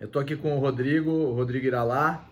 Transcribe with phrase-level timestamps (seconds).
[0.00, 2.24] Eu tô aqui com o Rodrigo, o Rodrigo Iralá.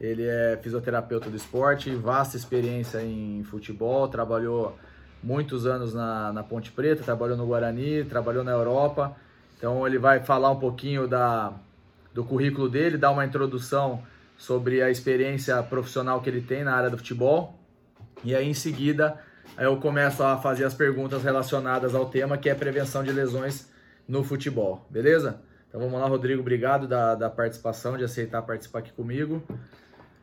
[0.00, 4.74] Ele é fisioterapeuta do esporte, vasta experiência em futebol, trabalhou
[5.22, 9.14] muitos anos na, na Ponte Preta, trabalhou no Guarani, trabalhou na Europa.
[9.58, 11.52] Então ele vai falar um pouquinho da,
[12.14, 14.02] do currículo dele, dar uma introdução
[14.38, 17.54] sobre a experiência profissional que ele tem na área do futebol.
[18.24, 19.20] E aí em seguida
[19.58, 23.70] eu começo a fazer as perguntas relacionadas ao tema que é prevenção de lesões
[24.08, 25.49] no futebol, beleza?
[25.70, 29.40] Então vamos lá, Rodrigo, obrigado da, da participação, de aceitar participar aqui comigo.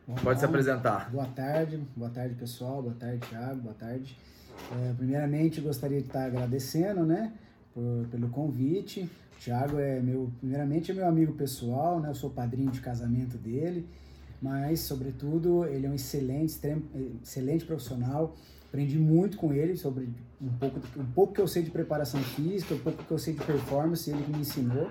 [0.06, 0.40] Vamos Pode lá.
[0.40, 1.10] se apresentar.
[1.10, 4.14] Boa tarde, boa tarde pessoal, boa tarde Thiago, boa tarde.
[4.70, 7.32] É, primeiramente gostaria de estar agradecendo, né,
[7.72, 9.10] por, pelo convite.
[9.36, 13.38] O Thiago é meu, primeiramente é meu amigo pessoal, né, eu sou padrinho de casamento
[13.38, 13.88] dele,
[14.42, 16.60] mas sobretudo ele é um excelente,
[17.22, 18.36] excelente profissional.
[18.66, 20.10] Aprendi muito com ele sobre
[20.42, 23.32] um pouco, um pouco que eu sei de preparação física, um pouco que eu sei
[23.32, 24.90] de performance, ele que me ensinou.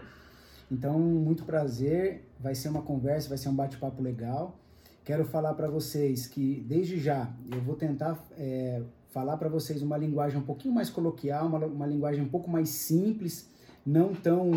[0.69, 4.59] Então, muito prazer, vai ser uma conversa, vai ser um bate-papo legal.
[5.05, 9.97] Quero falar para vocês que, desde já, eu vou tentar é, falar para vocês uma
[9.97, 13.49] linguagem um pouquinho mais coloquial, uma, uma linguagem um pouco mais simples,
[13.85, 14.51] não tão.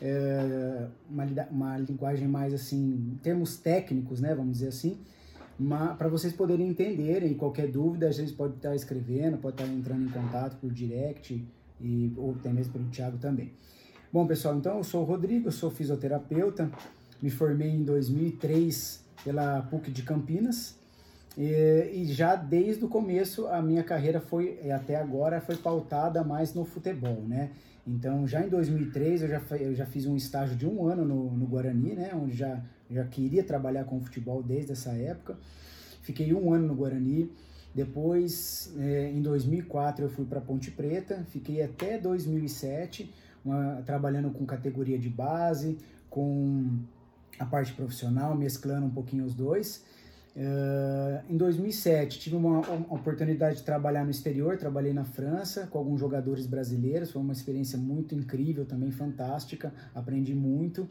[0.00, 4.98] É, uma, uma linguagem mais assim, termos técnicos, né, vamos dizer assim,
[5.98, 7.34] para vocês poderem entenderem.
[7.34, 11.44] Qualquer dúvida, a gente pode estar escrevendo, pode estar entrando em contato por direct,
[11.80, 13.52] e, ou até mesmo pelo Thiago também.
[14.12, 16.70] Bom, pessoal, então eu sou o Rodrigo, sou fisioterapeuta,
[17.20, 20.76] me formei em 2003 pela PUC de Campinas
[21.36, 26.54] e, e, já desde o começo a minha carreira foi, até agora, foi pautada mais
[26.54, 27.50] no futebol, né?
[27.84, 31.32] Então, já em 2003 eu já, eu já fiz um estágio de um ano no,
[31.32, 32.12] no Guarani, né?
[32.14, 35.36] Onde já, já queria trabalhar com futebol desde essa época.
[36.02, 37.30] Fiquei um ano no Guarani.
[37.74, 41.26] Depois, é, em 2004, eu fui para Ponte Preta.
[41.28, 43.12] Fiquei até 2007
[43.46, 45.78] uma, trabalhando com categoria de base,
[46.10, 46.78] com
[47.38, 49.84] a parte profissional, mesclando um pouquinho os dois.
[50.36, 55.78] Uh, em 2007 tive uma, uma, oportunidade de trabalhar no exterior, trabalhei na França com
[55.78, 60.86] alguns jogadores brasileiros, foi uma experiência muito incrível, também fantástica, aprendi muito.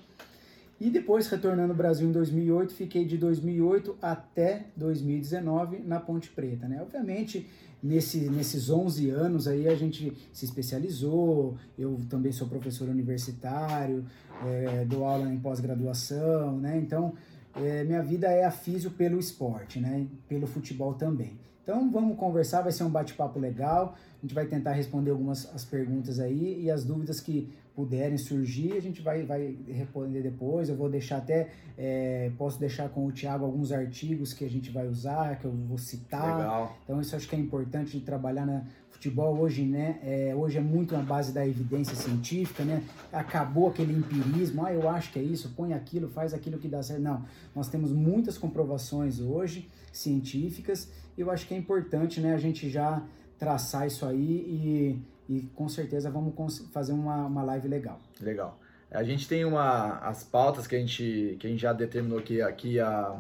[0.79, 6.67] E depois, retornando ao Brasil em 2008, fiquei de 2008 até 2019 na Ponte Preta.
[6.67, 6.81] Né?
[6.81, 7.47] Obviamente,
[7.85, 14.03] nesse, nesses 11 anos aí a gente se especializou, eu também sou professor universitário,
[14.43, 16.77] é, dou aula em pós-graduação, né?
[16.77, 17.13] Então,
[17.55, 20.07] é, minha vida é a físio pelo esporte, né?
[20.27, 21.37] Pelo futebol também.
[21.61, 25.63] Então, vamos conversar, vai ser um bate-papo legal, a gente vai tentar responder algumas as
[25.63, 30.69] perguntas aí e as dúvidas que puderem surgir, a gente vai, vai responder depois.
[30.69, 34.71] Eu vou deixar até, é, posso deixar com o Thiago alguns artigos que a gente
[34.71, 36.37] vai usar, que eu vou citar.
[36.37, 36.77] Legal.
[36.83, 39.99] Então isso acho que é importante de trabalhar na futebol hoje, né?
[40.01, 42.81] É, hoje é muito na base da evidência científica, né?
[43.11, 46.81] Acabou aquele empirismo, ah, eu acho que é isso, põe aquilo, faz aquilo que dá
[46.81, 47.01] certo.
[47.01, 50.89] Não, nós temos muitas comprovações hoje científicas.
[51.17, 52.33] E eu acho que é importante, né?
[52.33, 53.03] A gente já
[53.37, 57.99] traçar isso aí e e com certeza vamos fazer uma, uma live legal.
[58.21, 58.59] Legal.
[58.91, 62.41] A gente tem uma, as pautas que a gente, que a gente já determinou que
[62.41, 63.19] aqui a,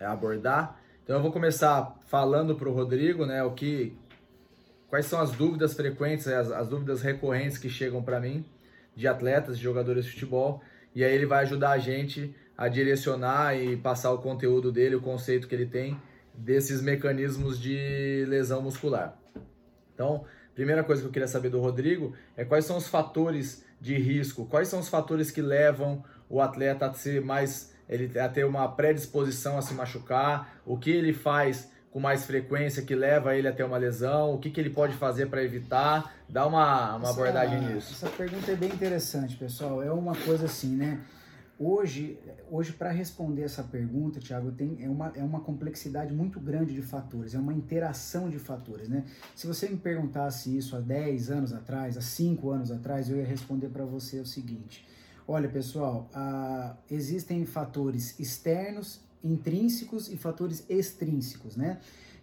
[0.00, 0.80] a abordar.
[1.02, 3.96] Então eu vou começar falando para o Rodrigo, né, o que,
[4.88, 8.44] quais são as dúvidas frequentes, as, as dúvidas recorrentes que chegam para mim
[8.94, 10.62] de atletas, de jogadores de futebol,
[10.94, 15.00] e aí ele vai ajudar a gente a direcionar e passar o conteúdo dele, o
[15.00, 16.00] conceito que ele tem
[16.32, 19.16] desses mecanismos de lesão muscular.
[19.94, 20.24] Então,
[20.56, 24.46] Primeira coisa que eu queria saber do Rodrigo é quais são os fatores de risco,
[24.46, 28.66] quais são os fatores que levam o atleta a ser mais ele a ter uma
[28.66, 33.52] predisposição a se machucar, o que ele faz com mais frequência que leva ele a
[33.52, 37.60] ter uma lesão, o que, que ele pode fazer para evitar, dá uma, uma abordagem
[37.60, 37.92] nisso.
[37.92, 39.82] Essa pergunta é bem interessante, pessoal.
[39.82, 40.98] É uma coisa assim, né?
[41.58, 42.18] Hoje,
[42.50, 46.82] hoje para responder essa pergunta, Thiago, tem, é, uma, é uma complexidade muito grande de
[46.82, 49.06] fatores, é uma interação de fatores, né?
[49.34, 53.24] Se você me perguntasse isso há 10 anos atrás, há 5 anos atrás, eu ia
[53.24, 54.86] responder para você o seguinte:
[55.26, 61.80] olha, pessoal, ah, existem fatores externos, intrínsecos e fatores extrínsecos, né?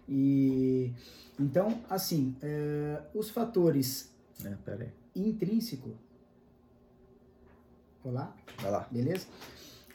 [0.08, 0.94] E
[1.40, 4.12] então, assim, eh, os fatores
[4.46, 5.96] é, intrínseco
[8.04, 8.36] Olá?
[8.62, 8.86] Vai lá.
[8.92, 9.28] Beleza?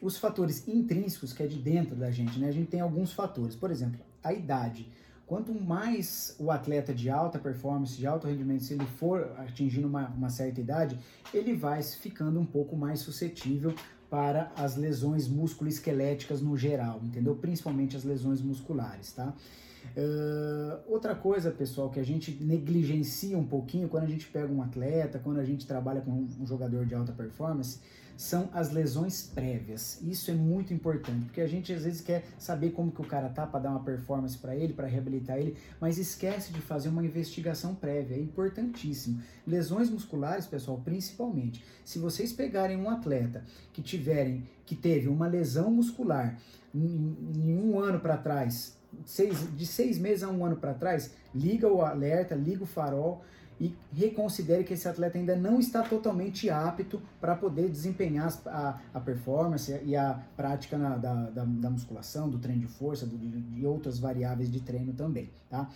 [0.01, 2.49] Os fatores intrínsecos, que é de dentro da gente, né?
[2.49, 3.55] A gente tem alguns fatores.
[3.55, 4.91] Por exemplo, a idade.
[5.27, 10.09] Quanto mais o atleta de alta performance, de alto rendimento, se ele for atingindo uma,
[10.09, 10.99] uma certa idade,
[11.35, 13.75] ele vai ficando um pouco mais suscetível
[14.09, 17.37] para as lesões musculoesqueléticas no geral, entendeu?
[17.37, 19.35] Principalmente as lesões musculares, tá?
[19.97, 24.63] Uh, outra coisa, pessoal, que a gente negligencia um pouquinho quando a gente pega um
[24.63, 27.81] atleta, quando a gente trabalha com um jogador de alta performance,
[28.19, 30.01] são as lesões prévias.
[30.03, 33.29] Isso é muito importante, porque a gente às vezes quer saber como que o cara
[33.29, 37.05] tá para dar uma performance para ele, para reabilitar ele, mas esquece de fazer uma
[37.05, 38.17] investigação prévia.
[38.17, 39.23] É importantíssimo.
[39.47, 41.65] Lesões musculares, pessoal, principalmente.
[41.85, 46.37] Se vocês pegarem um atleta que tiverem que teve uma lesão muscular
[46.75, 51.13] em, em um ano para trás, seis, de seis meses a um ano para trás,
[51.35, 53.23] liga o alerta, liga o farol
[53.61, 59.01] e reconsidere que esse atleta ainda não está totalmente apto para poder desempenhar a, a
[59.01, 63.67] performance e a prática na, da, da, da, musculação, do treino de força, do, de,
[63.67, 65.69] outras variáveis de treino também, tá?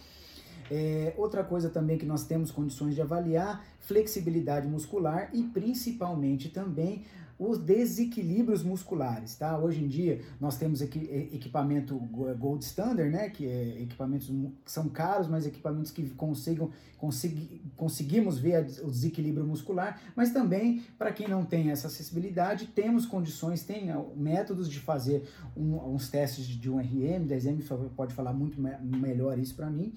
[0.71, 7.05] É, outra coisa também que nós temos condições de avaliar, flexibilidade muscular e principalmente também
[7.39, 9.59] os desequilíbrios musculares, tá?
[9.59, 11.97] Hoje em dia nós temos equipamento
[12.39, 13.31] Gold Standard, né?
[13.31, 14.29] Que é equipamentos
[14.65, 20.83] que são caros, mas equipamentos que consigam, consegui, conseguimos ver o desequilíbrio muscular, mas também
[20.99, 26.47] para quem não tem essa acessibilidade, temos condições, tem métodos de fazer um, uns testes
[26.47, 29.93] de um RM, 10M pode falar muito melhor isso para mim,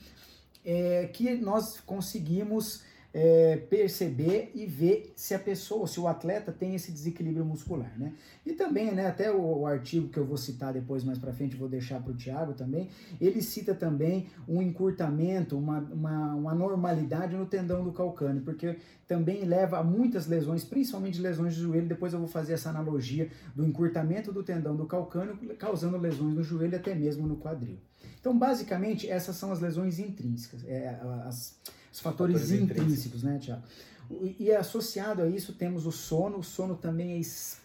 [0.63, 2.83] é, que nós conseguimos
[3.17, 8.11] é, perceber e ver se a pessoa, se o atleta tem esse desequilíbrio muscular, né?
[8.45, 11.55] E também, né, até o, o artigo que eu vou citar depois mais para frente,
[11.55, 12.89] vou deixar para o Thiago também,
[13.21, 19.45] ele cita também um encurtamento, uma, uma, uma normalidade no tendão do calcâneo, porque também
[19.45, 23.65] leva a muitas lesões, principalmente lesões de joelho, depois eu vou fazer essa analogia do
[23.65, 27.77] encurtamento do tendão do calcâneo, causando lesões no joelho e até mesmo no quadril.
[28.19, 31.57] Então, basicamente, essas são as lesões intrínsecas, é, as
[31.95, 33.63] os fatores, fatores intrínsecos, né, Tiago?
[34.37, 37.19] E associado a isso temos o sono, o sono também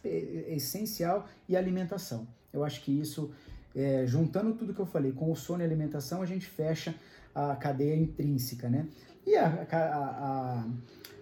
[0.05, 2.27] é, é essencial e a alimentação.
[2.53, 3.31] Eu acho que isso,
[3.75, 6.95] é, juntando tudo que eu falei com o sono e a alimentação, a gente fecha
[7.35, 8.87] a cadeia intrínseca, né?
[9.27, 10.65] E a, a, a,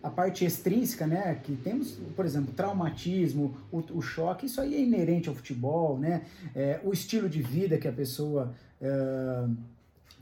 [0.04, 1.34] a parte extrínseca, né?
[1.42, 6.22] Que temos, por exemplo, traumatismo, o, o choque, isso aí é inerente ao futebol, né?
[6.54, 8.54] É, o estilo de vida que a pessoa.
[8.80, 9.48] É,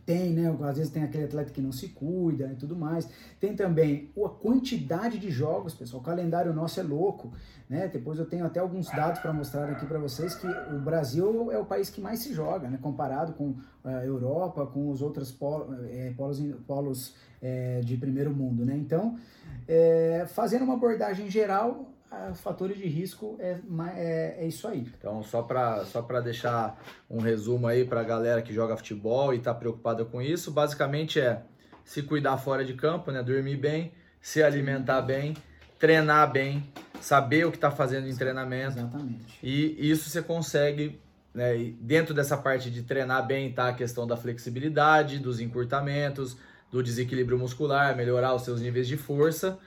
[0.06, 0.56] tem, né?
[0.62, 3.08] Às vezes tem aquele atleta que não se cuida e tudo mais.
[3.40, 6.00] Tem também a quantidade de jogos, pessoal.
[6.00, 7.32] O calendário nosso é louco,
[7.68, 7.88] né?
[7.88, 11.58] Depois eu tenho até alguns dados para mostrar aqui para vocês que o Brasil é
[11.58, 12.78] o país que mais se joga, né?
[12.80, 18.64] Comparado com a Europa, com os outros polos, é, polos, polos é, de primeiro mundo,
[18.64, 18.76] né?
[18.76, 19.18] Então,
[19.66, 21.95] é, fazendo uma abordagem geral,
[22.34, 23.58] fatores de risco é,
[23.96, 24.86] é, é isso aí.
[24.98, 29.38] Então, só para só deixar um resumo aí para a galera que joga futebol e
[29.38, 31.42] está preocupada com isso, basicamente é
[31.84, 33.22] se cuidar fora de campo, né?
[33.22, 35.36] dormir bem, se alimentar bem,
[35.78, 36.64] treinar bem,
[37.00, 38.78] saber o que está fazendo em treinamento.
[38.78, 39.38] Exatamente.
[39.42, 41.00] E isso você consegue,
[41.32, 41.72] né?
[41.80, 46.36] Dentro dessa parte de treinar bem, tá a questão da flexibilidade, dos encurtamentos,
[46.70, 49.58] do desequilíbrio muscular, melhorar os seus níveis de força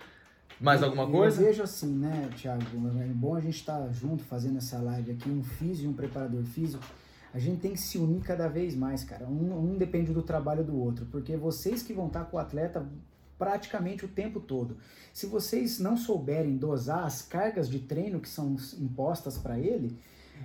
[0.59, 1.41] mais alguma coisa?
[1.41, 2.63] Eu vejo assim, né, Thiago?
[2.99, 5.93] É bom a gente estar tá junto fazendo essa live aqui, um físico e um
[5.93, 6.83] preparador físico.
[7.33, 9.25] A gente tem que se unir cada vez mais, cara.
[9.25, 12.39] Um, um depende do trabalho do outro, porque vocês que vão estar tá com o
[12.39, 12.85] atleta
[13.37, 14.77] praticamente o tempo todo.
[15.13, 19.97] Se vocês não souberem dosar as cargas de treino que são impostas para ele,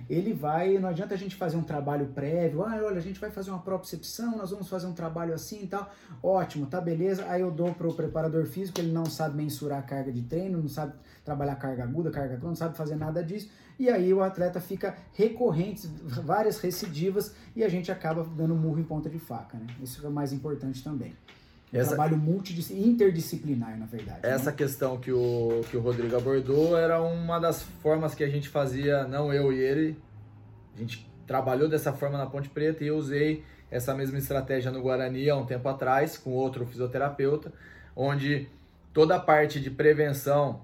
[0.09, 3.31] ele vai, não adianta a gente fazer um trabalho prévio, ah, olha, a gente vai
[3.31, 7.41] fazer uma propriocepção, nós vamos fazer um trabalho assim e tal, ótimo, tá beleza, aí
[7.41, 10.69] eu dou para o preparador físico, ele não sabe mensurar a carga de treino, não
[10.69, 10.93] sabe
[11.23, 14.95] trabalhar carga aguda, carga crônica, não sabe fazer nada disso, e aí o atleta fica
[15.13, 19.67] recorrente, várias recidivas, e a gente acaba dando murro em ponta de faca, né?
[19.81, 21.13] Isso é o mais importante também.
[21.75, 24.19] Um essa, trabalho multidisciplinar, interdisciplinar, na verdade.
[24.23, 24.29] Né?
[24.31, 24.57] Essa né?
[24.57, 29.07] questão que o, que o Rodrigo abordou era uma das formas que a gente fazia,
[29.07, 29.97] não eu e ele,
[30.75, 34.81] a gente trabalhou dessa forma na Ponte Preta e eu usei essa mesma estratégia no
[34.81, 37.51] Guarani há um tempo atrás, com outro fisioterapeuta,
[37.95, 38.47] onde
[38.93, 40.61] toda a parte de prevenção,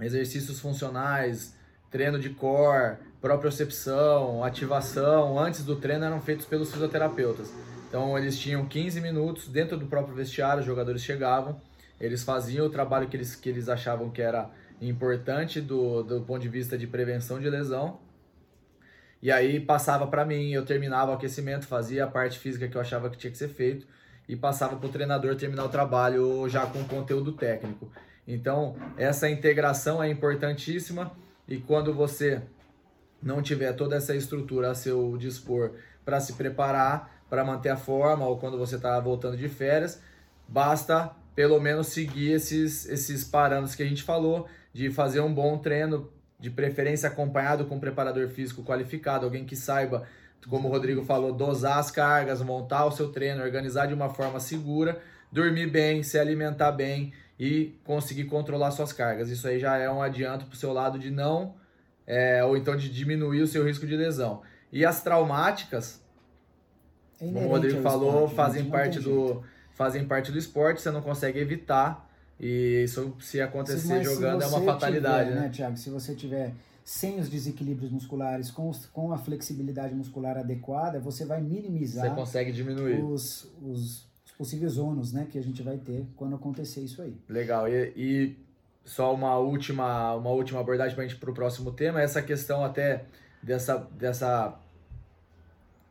[0.00, 1.56] exercícios funcionais,
[1.90, 7.52] treino de core, propriocepção, ativação, antes do treino eram feitos pelos fisioterapeutas.
[7.88, 11.60] Então eles tinham 15 minutos dentro do próprio vestiário, os jogadores chegavam,
[12.00, 14.50] eles faziam o trabalho que eles, que eles achavam que era
[14.80, 17.98] importante do, do ponto de vista de prevenção de lesão.
[19.22, 22.80] E aí passava para mim, eu terminava o aquecimento, fazia a parte física que eu
[22.80, 23.86] achava que tinha que ser feito
[24.28, 27.90] e passava para o treinador terminar o trabalho já com conteúdo técnico.
[28.28, 31.12] Então, essa integração é importantíssima
[31.48, 32.42] e quando você
[33.22, 35.72] não tiver toda essa estrutura a seu dispor
[36.04, 40.00] para se preparar, para manter a forma ou quando você está voltando de férias,
[40.48, 45.58] basta pelo menos seguir esses, esses parâmetros que a gente falou, de fazer um bom
[45.58, 50.06] treino, de preferência acompanhado com um preparador físico qualificado, alguém que saiba
[50.48, 54.38] como o Rodrigo falou, dosar as cargas, montar o seu treino, organizar de uma forma
[54.38, 59.28] segura, dormir bem, se alimentar bem e conseguir controlar suas cargas.
[59.28, 61.54] Isso aí já é um adianto para o seu lado de não,
[62.06, 64.42] é, ou então de diminuir o seu risco de lesão.
[64.72, 66.00] E as traumáticas,
[67.20, 69.42] é como o Rodrigo falou, esporte, fazem parte do
[69.74, 72.06] fazem parte do esporte, você não consegue evitar.
[72.38, 75.46] E isso, se acontecer jogando, é uma fatalidade, tiver, né?
[75.46, 75.76] né, Thiago?
[75.76, 76.52] Se você tiver
[76.84, 82.08] sem os desequilíbrios musculares, com, os, com a flexibilidade muscular adequada, você vai minimizar.
[82.08, 83.02] Você consegue diminuir.
[83.02, 87.16] Os, os, os possíveis ônus né, que a gente vai ter quando acontecer isso aí.
[87.28, 87.66] Legal.
[87.68, 88.36] E, e
[88.84, 92.64] só uma última, uma última abordagem para a gente para o próximo tema, essa questão
[92.64, 93.04] até
[93.42, 94.56] dessa, dessa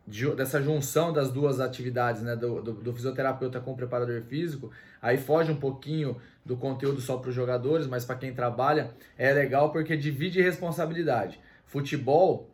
[0.06, 4.72] dessa junção das duas atividades, né, do, do, do, fisioterapeuta com o preparador físico,
[5.02, 9.34] aí foge um pouquinho do conteúdo só para os jogadores, mas para quem trabalha é
[9.34, 11.40] legal porque divide responsabilidade.
[11.66, 12.52] Futebol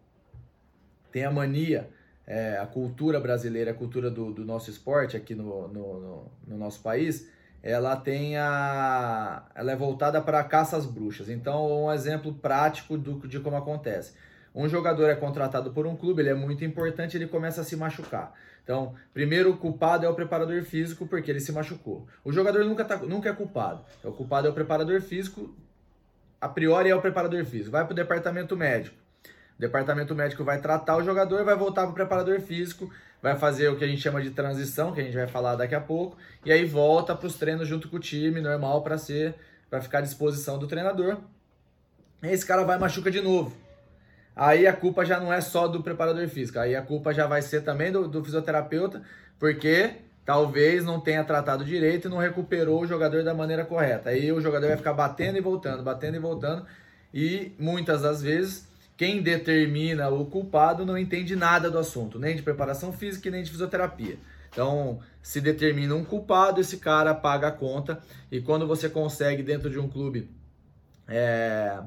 [1.11, 1.89] tem a mania,
[2.25, 6.57] é, a cultura brasileira, a cultura do, do nosso esporte aqui no, no, no, no
[6.57, 7.29] nosso país,
[7.61, 11.27] ela tem a, ela é voltada para caça às bruxas.
[11.27, 14.13] Então, um exemplo prático do, de como acontece
[14.53, 17.75] um jogador é contratado por um clube, ele é muito importante, ele começa a se
[17.75, 18.33] machucar.
[18.63, 22.05] Então, primeiro o culpado é o preparador físico porque ele se machucou.
[22.23, 23.83] O jogador nunca, tá, nunca é culpado.
[24.03, 25.55] O culpado é o preparador físico,
[26.39, 27.71] a priori é o preparador físico.
[27.71, 28.95] Vai para o departamento médico.
[29.57, 32.91] O departamento médico vai tratar o jogador, vai voltar para o preparador físico,
[33.21, 35.75] vai fazer o que a gente chama de transição, que a gente vai falar daqui
[35.75, 39.35] a pouco, e aí volta para os treinos junto com o time, normal para ser,
[39.69, 41.17] para ficar à disposição do treinador.
[42.23, 43.55] Esse cara vai machuca de novo
[44.35, 47.41] aí a culpa já não é só do preparador físico, aí a culpa já vai
[47.41, 49.01] ser também do, do fisioterapeuta,
[49.39, 49.95] porque
[50.25, 54.09] talvez não tenha tratado direito e não recuperou o jogador da maneira correta.
[54.09, 56.65] Aí o jogador vai ficar batendo e voltando, batendo e voltando,
[57.13, 62.43] e muitas das vezes quem determina o culpado não entende nada do assunto, nem de
[62.43, 64.17] preparação física nem de fisioterapia.
[64.51, 67.99] Então, se determina um culpado, esse cara paga a conta,
[68.31, 70.29] e quando você consegue, dentro de um clube,
[71.07, 71.79] é,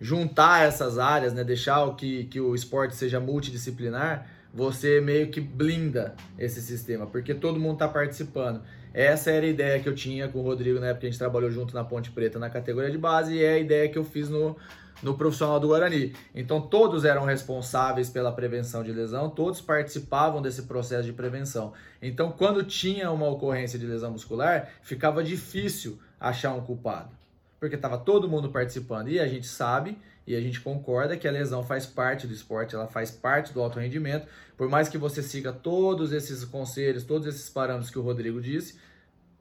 [0.00, 5.40] juntar essas áreas, né, deixar o que, que o esporte seja multidisciplinar, você meio que
[5.40, 8.62] blinda esse sistema, porque todo mundo está participando.
[8.92, 11.18] Essa era a ideia que eu tinha com o Rodrigo na época que a gente
[11.18, 14.02] trabalhou junto na Ponte Preta na categoria de base e é a ideia que eu
[14.02, 14.56] fiz no,
[15.00, 16.12] no profissional do Guarani.
[16.34, 21.72] Então todos eram responsáveis pela prevenção de lesão, todos participavam desse processo de prevenção.
[22.02, 27.19] Então quando tinha uma ocorrência de lesão muscular, ficava difícil achar um culpado
[27.60, 29.10] porque estava todo mundo participando.
[29.10, 32.74] E a gente sabe e a gente concorda que a lesão faz parte do esporte,
[32.74, 34.26] ela faz parte do alto rendimento.
[34.56, 38.78] Por mais que você siga todos esses conselhos, todos esses parâmetros que o Rodrigo disse,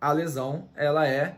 [0.01, 1.37] a lesão ela é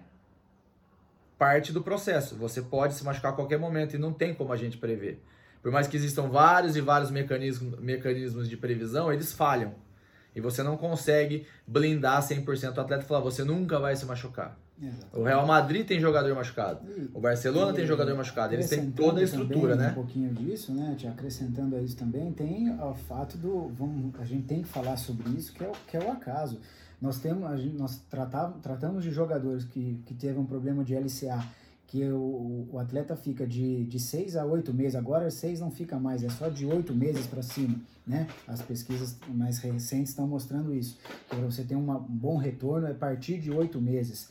[1.38, 2.36] parte do processo.
[2.36, 5.22] Você pode se machucar a qualquer momento e não tem como a gente prever.
[5.62, 9.76] Por mais que existam vários e vários mecanismos, mecanismos de previsão, eles falham.
[10.36, 14.58] E você não consegue blindar 100% o atleta e falar, você nunca vai se machucar.
[15.14, 16.82] O Real Madrid tem jogador machucado.
[16.90, 18.54] E, o Barcelona e, tem jogador machucado.
[18.54, 19.92] Eles têm toda a estrutura, né?
[19.92, 20.96] Um pouquinho disso, né?
[20.98, 23.70] Te acrescentando a isso também, tem o fato do.
[23.70, 26.60] Vamos, a gente tem que falar sobre isso, que é o, que é o acaso.
[27.00, 31.44] Nós, temos, gente, nós tratamos, tratamos de jogadores que, que teve um problema de LCA,
[31.88, 36.00] que o, o atleta fica de, de seis a oito meses, agora seis não fica
[36.00, 38.28] mais, é só de oito meses para cima, né?
[38.48, 40.98] As pesquisas mais recentes estão mostrando isso,
[41.30, 44.30] que você ter uma, um bom retorno é a partir de oito meses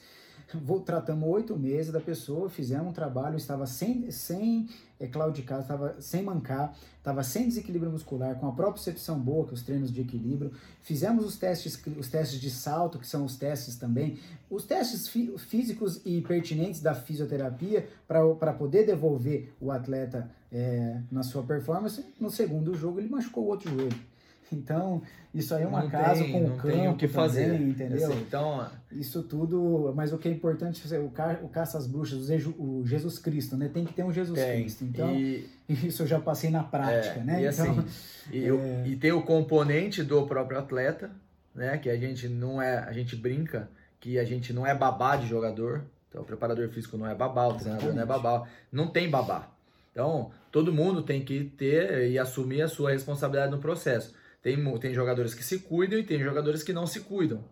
[0.85, 6.23] tratamos oito meses da pessoa, fizemos um trabalho, estava sem, sem é, claudicar, estava sem
[6.23, 10.53] mancar, estava sem desequilíbrio muscular, com a propriocepção boa, que é os treinos de equilíbrio.
[10.83, 15.33] Fizemos os testes, os testes de salto, que são os testes também, os testes fí
[15.39, 22.05] físicos e pertinentes da fisioterapia para poder devolver o atleta é, na sua performance.
[22.19, 24.10] No segundo jogo, ele machucou o outro joelho.
[24.53, 25.03] Então,
[25.33, 28.11] isso aí é uma casa com o campo o que fazer, também, entendeu?
[28.11, 31.87] Assim, então, isso tudo, mas o que é importante é o, ca, o caça às
[31.87, 32.29] bruxas,
[32.59, 33.71] o Jesus Cristo, né?
[33.73, 34.85] Tem que ter um Jesus tem, Cristo.
[34.85, 37.43] Então, e, isso eu já passei na prática, é, né?
[37.43, 37.85] E, assim, então,
[38.33, 38.89] e, é...
[38.89, 41.11] e tem o componente do próprio atleta,
[41.55, 41.79] né?
[41.79, 43.69] Que a gente não é, a gente brinca
[44.01, 45.85] que a gente não é babá de jogador.
[46.09, 48.49] Então, o preparador físico não é babá, o treinador não é babá.
[48.73, 49.49] Não tem babá.
[49.93, 54.15] Então, todo mundo tem que ter e assumir a sua responsabilidade no processo.
[54.43, 57.45] Tem, tem jogadores que se cuidam e tem jogadores que não se cuidam.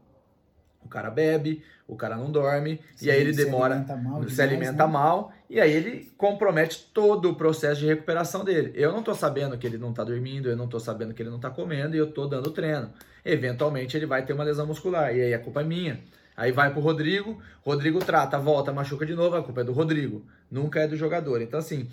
[0.82, 4.42] O cara bebe, o cara não dorme, e aí ele demora, se alimenta, mal, se
[4.42, 4.92] alimenta né?
[4.92, 8.72] mal, e aí ele compromete todo o processo de recuperação dele.
[8.74, 11.30] Eu não tô sabendo que ele não tá dormindo, eu não tô sabendo que ele
[11.30, 12.90] não tá comendo, e eu tô dando treino.
[13.24, 16.00] Eventualmente ele vai ter uma lesão muscular, e aí a culpa é minha.
[16.36, 20.24] Aí vai pro Rodrigo, Rodrigo trata, volta, machuca de novo, a culpa é do Rodrigo,
[20.50, 21.42] nunca é do jogador.
[21.42, 21.88] Então, assim,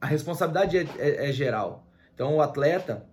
[0.00, 1.86] a responsabilidade é, é, é geral.
[2.14, 3.04] Então, o atleta,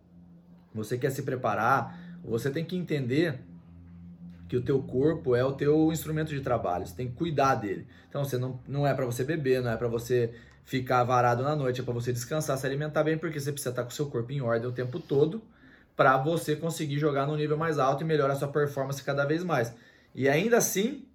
[0.73, 3.39] você quer se preparar, você tem que entender
[4.47, 7.85] que o teu corpo é o teu instrumento de trabalho, você tem que cuidar dele.
[8.09, 10.33] Então, você não, não é para você beber, não é para você
[10.65, 13.83] ficar varado na noite, é para você descansar, se alimentar bem, porque você precisa estar
[13.83, 15.41] com o seu corpo em ordem o tempo todo
[15.99, 19.43] para você conseguir jogar no nível mais alto e melhorar a sua performance cada vez
[19.43, 19.73] mais.
[20.15, 21.05] E ainda assim,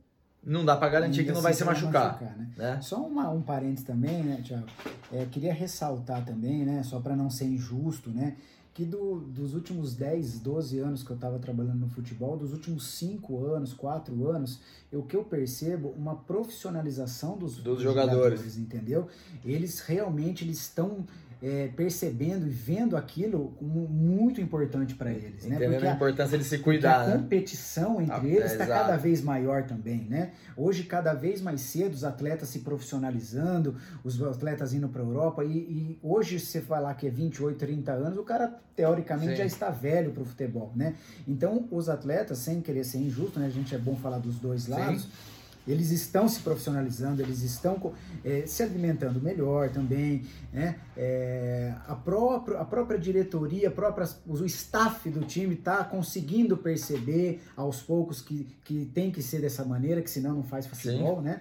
[0.45, 2.21] não dá para garantir que não vai assim se machucar.
[2.21, 2.51] machucar né?
[2.57, 2.79] Né?
[2.83, 4.67] Só uma, um parênteses também, né, Tiago?
[5.11, 8.37] É, queria ressaltar também, né, só para não ser injusto, né,
[8.75, 12.89] que do, dos últimos 10, 12 anos que eu estava trabalhando no futebol, dos últimos
[12.89, 14.59] 5 anos, 4 anos,
[14.93, 18.41] o que eu percebo uma profissionalização dos, dos jogadores.
[18.41, 18.59] jogadores.
[18.59, 19.07] entendeu?
[19.45, 21.07] Eles realmente eles estão
[21.45, 25.45] é, percebendo e vendo aquilo como muito importante para eles.
[25.45, 25.57] Né?
[25.57, 25.91] Entendendo né?
[25.91, 27.07] a importância de se cuidar.
[27.07, 30.07] A competição entre ah, eles está é, cada vez maior também.
[30.09, 30.31] Né?
[30.57, 35.45] Hoje, cada vez mais cedo, os atletas se profissionalizando, os atletas indo para a Europa.
[35.45, 39.37] E, e, hoje, se você falar que é 28, 30 anos, o cara, teoricamente, Sim.
[39.37, 40.73] já está velho para o futebol.
[40.75, 40.95] Né?
[41.29, 43.47] Então, os atletas, sem querer ser injusto, né?
[43.47, 45.03] a gente é bom falar dos dois lados.
[45.03, 45.34] Sim
[45.67, 47.93] eles estão se profissionalizando, eles estão
[48.25, 50.77] é, se alimentando melhor também, né?
[50.97, 57.43] É, a, própria, a própria diretoria, a própria, o staff do time está conseguindo perceber
[57.57, 61.25] aos poucos que, que tem que ser dessa maneira, que senão não faz futebol, Sim.
[61.25, 61.41] né?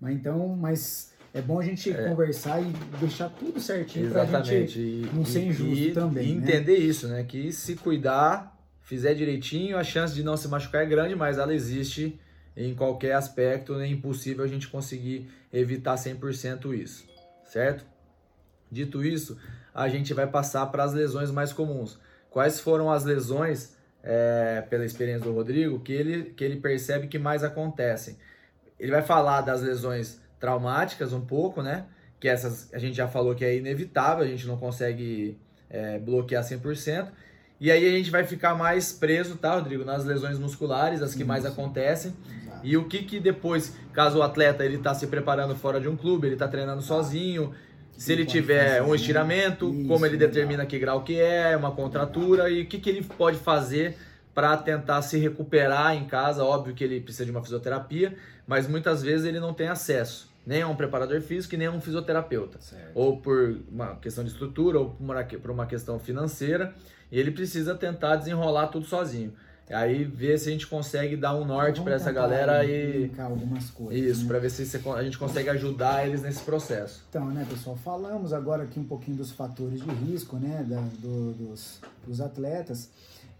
[0.00, 2.08] Mas então, mas é bom a gente é.
[2.08, 6.28] conversar e deixar tudo certinho para a gente não ser injusto e, também.
[6.28, 6.48] E né?
[6.48, 7.22] entender isso, né?
[7.22, 11.54] Que se cuidar, fizer direitinho, a chance de não se machucar é grande, mas ela
[11.54, 12.18] existe
[12.56, 17.06] em qualquer aspecto, é impossível a gente conseguir evitar 100% isso,
[17.44, 17.84] certo?
[18.70, 19.38] Dito isso,
[19.74, 21.98] a gente vai passar para as lesões mais comuns.
[22.30, 27.18] Quais foram as lesões, é, pela experiência do Rodrigo, que ele, que ele percebe que
[27.18, 28.16] mais acontecem?
[28.78, 31.86] Ele vai falar das lesões traumáticas um pouco, né?
[32.18, 35.38] Que essas a gente já falou que é inevitável, a gente não consegue
[35.68, 37.08] é, bloquear 100%.
[37.60, 41.24] E aí a gente vai ficar mais preso, tá, Rodrigo, nas lesões musculares, as que
[41.24, 42.14] mais acontecem.
[42.62, 45.96] E o que que depois, caso o atleta ele está se preparando fora de um
[45.96, 47.52] clube, ele está treinando sozinho,
[47.96, 52.48] se ele tiver um estiramento, isso, como ele determina que grau que é, uma contratura
[52.48, 53.96] e o que que ele pode fazer
[54.34, 56.42] para tentar se recuperar em casa.
[56.42, 58.14] Óbvio que ele precisa de uma fisioterapia,
[58.46, 61.70] mas muitas vezes ele não tem acesso nem a um preparador físico e nem a
[61.70, 62.60] um fisioterapeuta.
[62.60, 62.90] Certo.
[62.94, 64.96] Ou por uma questão de estrutura, ou
[65.42, 66.74] por uma questão financeira,
[67.12, 69.32] e ele precisa tentar desenrolar tudo sozinho.
[69.72, 74.04] Aí ver se a gente consegue dar um norte para essa galera e algumas coisas.
[74.04, 74.28] Isso, né?
[74.28, 77.04] para ver se a gente consegue ajudar eles nesse processo.
[77.08, 81.32] Então, né, pessoal, falamos agora aqui um pouquinho dos fatores de risco, né, da, do,
[81.34, 82.90] dos, dos atletas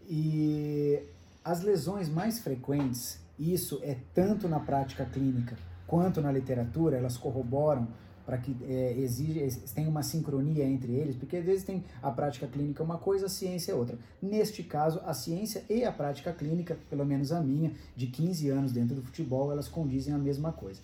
[0.09, 1.01] e
[1.45, 7.89] as lesões mais frequentes, isso é tanto na prática clínica quanto na literatura, elas corroboram
[8.25, 9.41] para que é, exige,
[9.75, 13.29] tem uma sincronia entre eles, porque às vezes tem a prática clínica uma coisa, a
[13.29, 13.99] ciência é outra.
[14.21, 18.73] Neste caso, a ciência e a prática clínica, pelo menos a minha, de 15 anos
[18.73, 20.81] dentro do futebol, elas condizem a mesma coisa.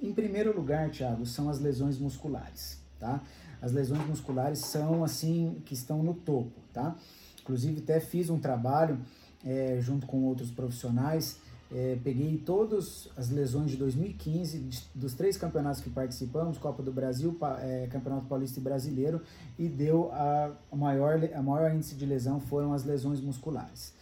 [0.00, 3.20] Em primeiro lugar, Thiago, são as lesões musculares, tá?
[3.60, 6.96] As lesões musculares são assim que estão no topo, tá?
[7.42, 8.98] Inclusive até fiz um trabalho
[9.44, 11.38] é, junto com outros profissionais
[11.70, 16.92] é, peguei todas as lesões de 2015, de, dos três campeonatos que participamos, Copa do
[16.92, 19.20] Brasil, pa, é, Campeonato Paulista e Brasileiro,
[19.58, 23.92] e deu a, a, maior, a maior índice de lesão foram as lesões musculares.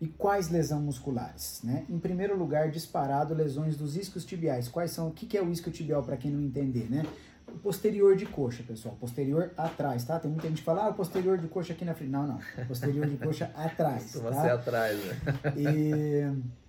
[0.00, 1.60] E quais lesões musculares?
[1.64, 1.86] Né?
[1.88, 4.68] Em primeiro lugar, disparado, lesões dos isquios tibiais.
[4.68, 5.08] Quais são?
[5.08, 6.90] O que, que é o isquio tibial, para quem não entender?
[6.90, 7.06] Né?
[7.48, 8.96] O posterior de coxa, pessoal.
[9.00, 10.18] Posterior atrás, tá?
[10.18, 12.10] Tem muita gente que fala, ah, o posterior de coxa aqui na frente.
[12.10, 12.38] Não, não.
[12.66, 14.12] Posterior de coxa atrás.
[14.12, 14.42] Tá?
[14.42, 15.16] ser atrás, né?
[15.56, 16.52] E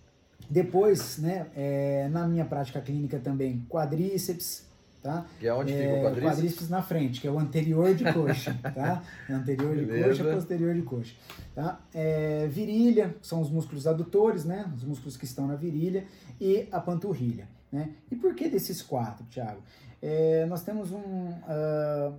[0.50, 4.66] depois, né, é, na minha prática clínica também, quadríceps,
[5.02, 5.26] tá?
[5.40, 6.32] Que é onde é, fica o quadríceps?
[6.32, 9.04] Quadríceps na frente, que é o anterior de coxa, tá?
[9.30, 11.16] É anterior de coxa, posterior de coxa,
[11.54, 11.80] tá?
[11.94, 14.72] É, virilha, são os músculos adutores, né?
[14.76, 16.06] Os músculos que estão na virilha
[16.40, 17.92] e a panturrilha, né?
[18.12, 19.62] E por que desses quatro, Thiago?
[20.02, 21.00] É, nós temos um...
[21.00, 22.14] Uh,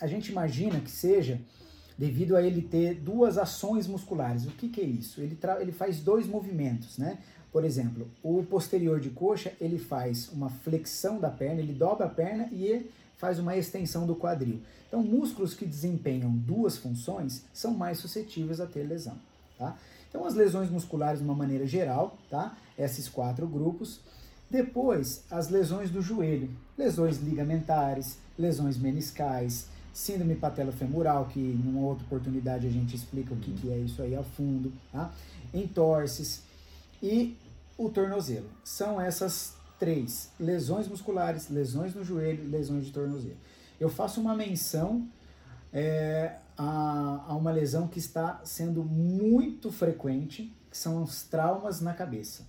[0.00, 1.40] a gente imagina que seja
[1.98, 4.46] devido a ele ter duas ações musculares.
[4.46, 5.20] O que, que é isso?
[5.20, 7.18] Ele, ele faz dois movimentos, né?
[7.52, 12.08] Por exemplo, o posterior de coxa, ele faz uma flexão da perna, ele dobra a
[12.08, 14.60] perna e faz uma extensão do quadril.
[14.88, 19.16] Então, músculos que desempenham duas funções são mais suscetíveis a ter lesão,
[19.58, 19.76] tá?
[20.08, 22.56] Então, as lesões musculares de uma maneira geral, tá?
[22.78, 24.00] Esses quatro grupos.
[24.50, 32.04] Depois, as lesões do joelho, lesões ligamentares, lesões meniscais, síndrome patelofemoral, que em uma outra
[32.04, 35.10] oportunidade a gente explica o que, que é isso aí a fundo, tá?
[35.54, 36.42] Entorses
[37.02, 37.36] e
[37.76, 38.48] o tornozelo.
[38.64, 43.36] São essas três: lesões musculares, lesões no joelho, lesões de tornozelo.
[43.80, 45.08] Eu faço uma menção
[45.72, 51.94] é, a, a uma lesão que está sendo muito frequente, que são os traumas na
[51.94, 52.46] cabeça.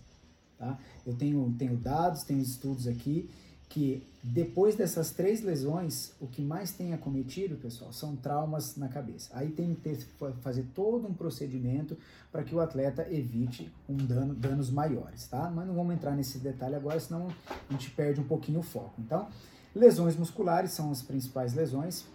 [0.58, 0.78] Tá?
[1.06, 3.30] Eu tenho, tenho dados, tenho estudos aqui
[3.74, 9.32] que depois dessas três lesões, o que mais tem acometido, pessoal, são traumas na cabeça.
[9.34, 9.98] Aí tem que ter,
[10.42, 11.98] fazer todo um procedimento
[12.32, 15.50] para que o atleta evite um dano, danos maiores, tá?
[15.50, 17.30] Mas não vamos entrar nesse detalhe agora, senão
[17.68, 18.94] a gente perde um pouquinho o foco.
[19.00, 19.28] Então,
[19.74, 22.06] lesões musculares são as principais lesões,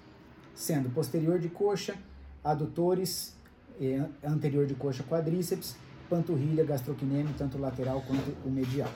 [0.54, 1.96] sendo posterior de coxa,
[2.44, 3.34] adutores,
[4.22, 5.74] anterior de coxa quadríceps,
[6.08, 8.90] panturrilha, gastrocnêmio, tanto lateral quanto o medial.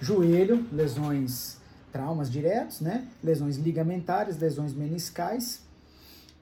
[0.00, 1.57] Joelho, lesões
[1.98, 3.08] traumas diretos, né?
[3.24, 5.66] Lesões ligamentares, lesões meniscais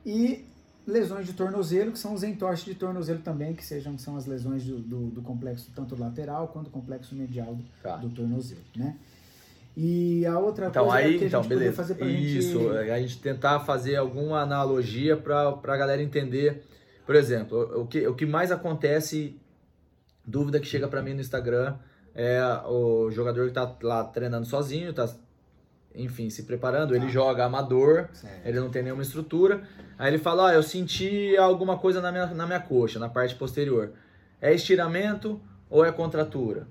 [0.05, 0.45] e
[0.87, 4.65] lesões de tornozelo, que são os entorses de tornozelo também, que sejam são as lesões
[4.65, 7.97] do, do, do complexo tanto lateral quanto complexo medial do, tá.
[7.97, 8.97] do tornozelo, né?
[9.75, 11.77] E a outra então, coisa aí, é que a então, gente beleza.
[11.77, 12.91] fazer pra Isso, gente...
[12.91, 16.67] a gente tentar fazer alguma analogia para a galera entender.
[17.07, 19.41] Por exemplo, o que, o que mais acontece,
[20.25, 21.77] dúvida que chega para mim no Instagram,
[22.15, 25.07] é o jogador que está lá treinando sozinho, está
[25.97, 26.95] enfim, se preparando.
[26.95, 27.11] Ele ah.
[27.11, 28.47] joga amador, certo.
[28.47, 29.63] ele não tem nenhuma estrutura.
[29.99, 33.09] Aí ele fala: Ó, ah, eu senti alguma coisa na minha, na minha coxa, na
[33.09, 33.93] parte posterior.
[34.41, 36.67] É estiramento ou é contratura?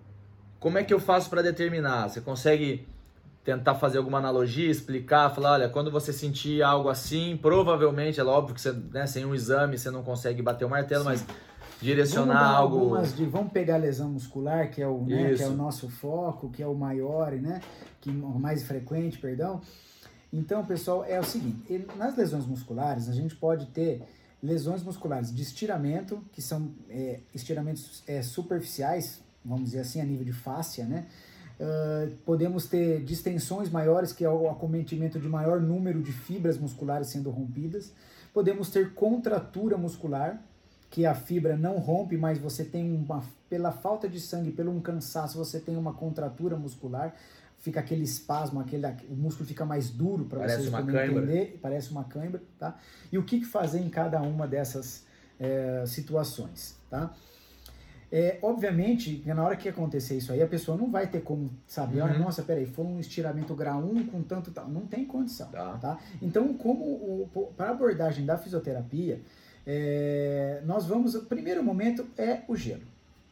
[0.59, 2.07] Como é que eu faço para determinar?
[2.07, 2.87] Você consegue
[3.45, 8.55] tentar fazer alguma analogia, explicar, falar, olha, quando você sentir algo assim, provavelmente, é óbvio
[8.55, 11.09] que você, né, sem um exame você não consegue bater o martelo, Sim.
[11.09, 11.25] mas
[11.81, 12.79] direcionar vamos algo.
[12.79, 15.89] Algumas de, vamos pegar a lesão muscular, que é, o, né, que é o nosso
[15.89, 17.61] foco, que é o maior, né?
[18.01, 19.61] Que, o mais frequente, perdão.
[20.31, 24.03] Então, pessoal, é o seguinte: nas lesões musculares, a gente pode ter
[24.41, 30.25] lesões musculares de estiramento, que são é, estiramentos é, superficiais, vamos dizer assim, a nível
[30.25, 31.05] de fáscia, né?
[31.57, 37.07] Uh, podemos ter distensões maiores, que é o acometimento de maior número de fibras musculares
[37.07, 37.93] sendo rompidas.
[38.33, 40.43] Podemos ter contratura muscular,
[40.95, 44.79] que a fibra não rompe, mas você tem uma pela falta de sangue, pelo um
[44.79, 47.13] cansaço, você tem uma contratura muscular,
[47.57, 52.05] fica aquele espasmo, aquele o músculo fica mais duro para vocês uma entender, parece uma
[52.05, 52.77] cãibra, tá?
[53.11, 55.05] E o que, que fazer em cada uma dessas
[55.37, 57.13] é, situações, tá?
[58.09, 62.01] É, obviamente, na hora que acontecer isso aí, a pessoa não vai ter como saber,
[62.03, 62.19] uhum.
[62.19, 64.69] nossa, peraí, foi um estiramento grau 1 com tanto tal.
[64.69, 65.77] Não tem condição, tá?
[65.77, 65.99] tá?
[66.21, 69.19] Então, como para abordagem da fisioterapia,
[69.65, 72.83] é, nós vamos, o primeiro momento é o gelo.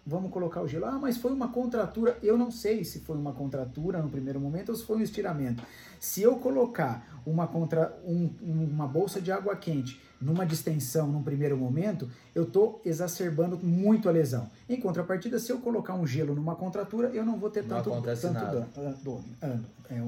[0.05, 0.85] Vamos colocar o gelo.
[0.85, 2.17] Ah, mas foi uma contratura.
[2.21, 5.63] Eu não sei se foi uma contratura no primeiro momento ou se foi um estiramento.
[5.97, 11.57] Se eu colocar uma, contra, um, uma bolsa de água quente numa distensão num primeiro
[11.57, 14.49] momento, eu estou exacerbando muito a lesão.
[14.67, 17.89] Em contrapartida, se eu colocar um gelo numa contratura, eu não vou ter não tanto,
[18.01, 20.01] tanto dano, dano, dano, é,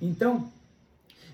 [0.00, 0.48] Então,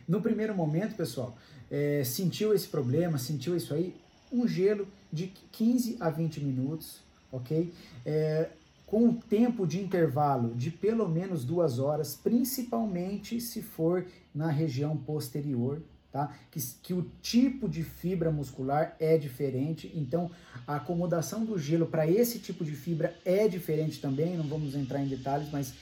[0.09, 1.37] no primeiro momento, pessoal,
[1.71, 3.95] é, sentiu esse problema, sentiu isso aí,
[4.33, 7.73] um gelo de 15 a 20 minutos, ok?
[8.05, 8.51] É,
[8.87, 14.97] com um tempo de intervalo de pelo menos duas horas, principalmente se for na região
[14.97, 16.33] posterior, tá?
[16.51, 20.31] Que, que o tipo de fibra muscular é diferente, então
[20.67, 25.03] a acomodação do gelo para esse tipo de fibra é diferente também, não vamos entrar
[25.03, 25.75] em detalhes, mas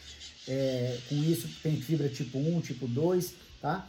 [0.49, 3.87] é, com isso tem fibra tipo 1, tipo 2, tá?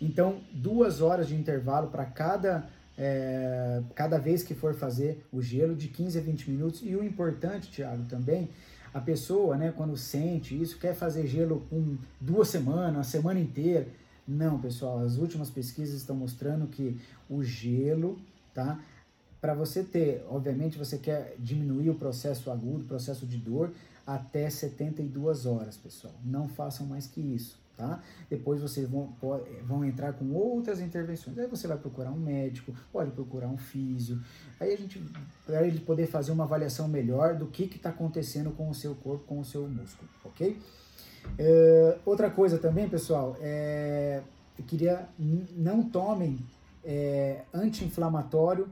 [0.00, 5.74] Então, duas horas de intervalo para cada é, cada vez que for fazer o gelo
[5.74, 6.82] de 15 a 20 minutos.
[6.82, 8.48] E o importante, Thiago, também,
[8.92, 13.86] a pessoa, né, quando sente isso, quer fazer gelo com duas semanas, uma semana inteira.
[14.26, 16.96] Não, pessoal, as últimas pesquisas estão mostrando que
[17.28, 18.18] o gelo,
[18.54, 18.80] tá?
[19.40, 23.72] Para você ter, obviamente, você quer diminuir o processo agudo, o processo de dor,
[24.04, 26.14] até 72 horas, pessoal.
[26.24, 28.02] Não façam mais que isso tá?
[28.28, 29.14] Depois vocês vão,
[29.64, 31.38] vão entrar com outras intervenções.
[31.38, 34.20] Aí você vai procurar um médico, pode procurar um físio.
[34.58, 35.02] Aí a gente,
[35.44, 39.24] para ele poder fazer uma avaliação melhor do que está acontecendo com o seu corpo,
[39.24, 40.58] com o seu músculo, ok?
[41.38, 44.22] É, outra coisa também, pessoal, é,
[44.58, 46.38] eu queria não tomem
[46.84, 48.68] é, anti-inflamatório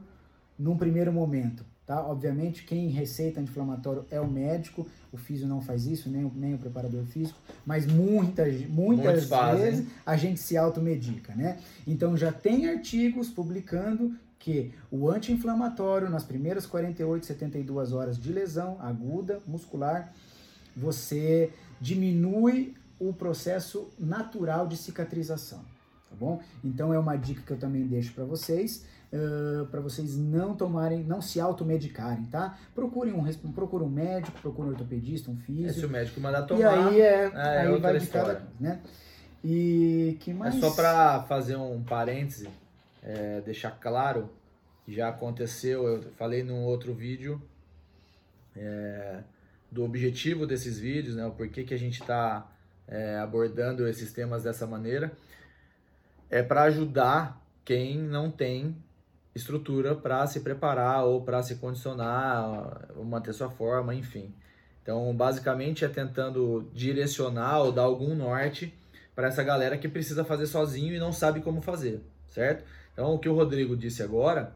[0.57, 1.65] num primeiro momento.
[1.85, 2.03] Tá?
[2.03, 6.55] Obviamente, quem receita anti-inflamatório é o médico, o físico não faz isso, nem o, nem
[6.55, 11.59] o preparador físico, mas muitas, muitas vezes a gente se automedica, né?
[11.85, 18.77] Então já tem artigos publicando que o anti-inflamatório nas primeiras 48, 72 horas de lesão
[18.79, 20.11] aguda muscular,
[20.75, 25.59] você diminui o processo natural de cicatrização,
[26.09, 26.41] tá bom?
[26.63, 31.03] Então é uma dica que eu também deixo para vocês uh, para vocês não tomarem,
[31.03, 32.57] não se automedicarem, tá?
[32.73, 33.23] Procurem um,
[33.53, 35.79] procurem um médico, procurem um ortopedista, um físico.
[35.79, 36.61] se o médico mandar tomar.
[36.61, 38.81] E aí, é, é aí vai de cada, né?
[39.43, 40.55] E que mais?
[40.55, 42.49] É só para fazer um parêntese.
[43.01, 44.29] é, deixar claro,
[44.87, 47.41] já aconteceu, eu falei num outro vídeo,
[48.55, 49.19] é,
[49.71, 52.49] do objetivo desses vídeos, né, o porquê que a gente está
[52.87, 55.11] é, abordando esses temas dessa maneira,
[56.29, 58.75] é para ajudar quem não tem
[59.35, 64.33] estrutura para se preparar ou para se condicionar, manter sua forma, enfim.
[64.81, 68.73] Então, basicamente é tentando direcionar ou dar algum norte
[69.13, 72.63] para essa galera que precisa fazer sozinho e não sabe como fazer, certo?
[72.93, 74.55] Então, o que o Rodrigo disse agora,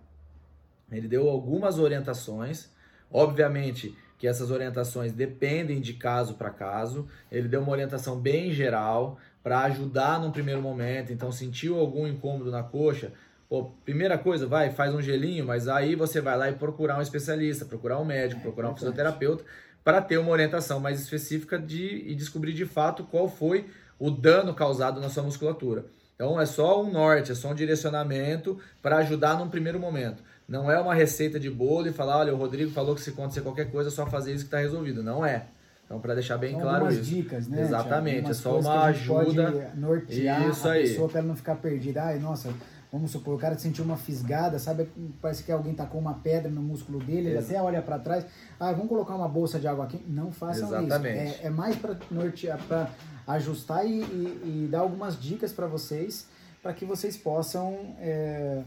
[0.91, 2.69] ele deu algumas orientações.
[3.11, 7.07] Obviamente, que essas orientações dependem de caso para caso.
[7.31, 11.11] Ele deu uma orientação bem geral para ajudar num primeiro momento.
[11.11, 13.13] Então, sentiu algum incômodo na coxa?
[13.49, 17.01] Pô, primeira coisa, vai, faz um gelinho, mas aí você vai lá e procurar um
[17.01, 19.43] especialista, procurar um médico, é, procurar um fisioterapeuta
[19.83, 24.53] para ter uma orientação mais específica de, e descobrir de fato qual foi o dano
[24.53, 25.85] causado na sua musculatura.
[26.13, 30.21] Então é só um norte, é só um direcionamento para ajudar num primeiro momento.
[30.47, 33.41] Não é uma receita de bolo e falar, olha, o Rodrigo falou que se acontecer
[33.41, 35.01] qualquer coisa, é só fazer isso que está resolvido.
[35.01, 35.45] Não é.
[35.85, 37.01] Então, para deixar bem São claro isso.
[37.01, 37.61] dicas, né?
[37.61, 39.71] Exatamente, é só uma ajuda.
[39.75, 40.83] Nortear isso a aí.
[40.83, 42.03] pessoa para ela não ficar perdida.
[42.03, 42.53] Ai, nossa,
[42.91, 44.89] vamos supor, o cara sentiu uma fisgada, sabe?
[45.21, 48.25] Parece que alguém tacou uma pedra no músculo dele, ele até olha para trás.
[48.59, 50.03] Ah, vamos colocar uma bolsa de água aqui.
[50.07, 51.29] Não façam Exatamente.
[51.29, 51.43] isso.
[51.43, 52.89] É, é mais para nortear, para
[53.27, 56.27] ajustar e, e, e, dar algumas dicas para vocês,
[56.61, 57.95] para que vocês possam.
[57.99, 58.63] É,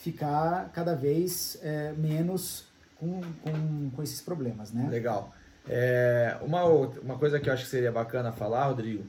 [0.00, 2.64] ficar cada vez é, menos
[2.98, 4.88] com, com, com, esses problemas, né?
[4.90, 5.32] Legal.
[5.68, 9.04] É, uma, uma coisa que eu acho que seria bacana falar, Rodrigo,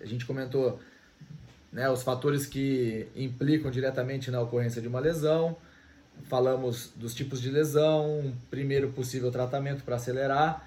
[0.00, 0.78] a gente comentou
[1.72, 5.56] né, os fatores que implicam diretamente na ocorrência de uma lesão,
[6.24, 10.66] falamos dos tipos de lesão, um primeiro possível tratamento para acelerar,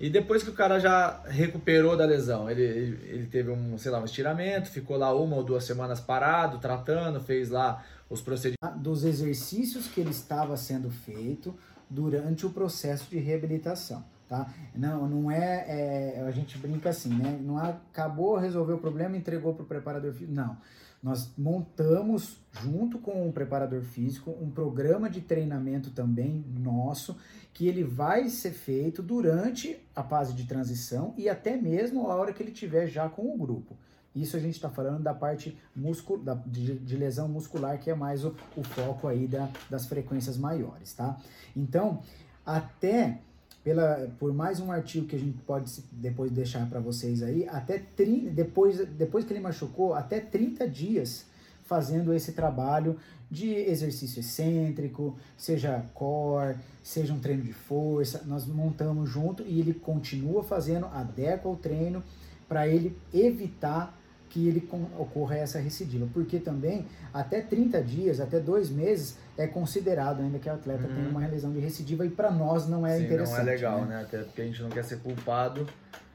[0.00, 4.00] e depois que o cara já recuperou da lesão, ele, ele teve um, sei lá,
[4.00, 8.80] um estiramento, ficou lá uma ou duas semanas parado, tratando, fez lá os procedimentos.
[8.80, 11.54] Dos exercícios que ele estava sendo feito
[11.88, 14.02] durante o processo de reabilitação.
[14.30, 14.48] Tá?
[14.76, 17.36] Não, não é, é, A gente brinca assim, né?
[17.42, 20.32] Não acabou, resolveu o problema, entregou para o preparador físico.
[20.32, 20.56] Não.
[21.02, 27.16] Nós montamos, junto com o preparador físico, um programa de treinamento também nosso,
[27.52, 32.32] que ele vai ser feito durante a fase de transição e até mesmo a hora
[32.32, 33.76] que ele tiver já com o grupo.
[34.14, 37.94] Isso a gente está falando da parte muscul da, de, de, lesão muscular, que é
[37.96, 41.16] mais o, o foco aí da, das frequências maiores, tá?
[41.56, 42.00] Então,
[42.46, 43.18] até
[43.62, 47.78] pela, por mais um artigo que a gente pode depois deixar para vocês aí, até
[47.78, 51.26] 30, depois, depois que ele machucou, até 30 dias
[51.64, 52.98] fazendo esse trabalho
[53.30, 59.72] de exercício excêntrico, seja core, seja um treino de força, nós montamos junto e ele
[59.72, 62.02] continua fazendo, adequa o treino
[62.48, 63.96] para ele evitar
[64.30, 64.66] que ele
[64.96, 70.48] ocorra essa recidiva, porque também até 30 dias, até dois meses, é considerado ainda que
[70.48, 70.94] o atleta uhum.
[70.94, 73.36] tem uma lesão de recidiva e para nós não é Sim, interessante.
[73.36, 73.96] Não é legal, né?
[73.96, 74.02] né?
[74.02, 75.66] Até porque a gente não quer ser culpado.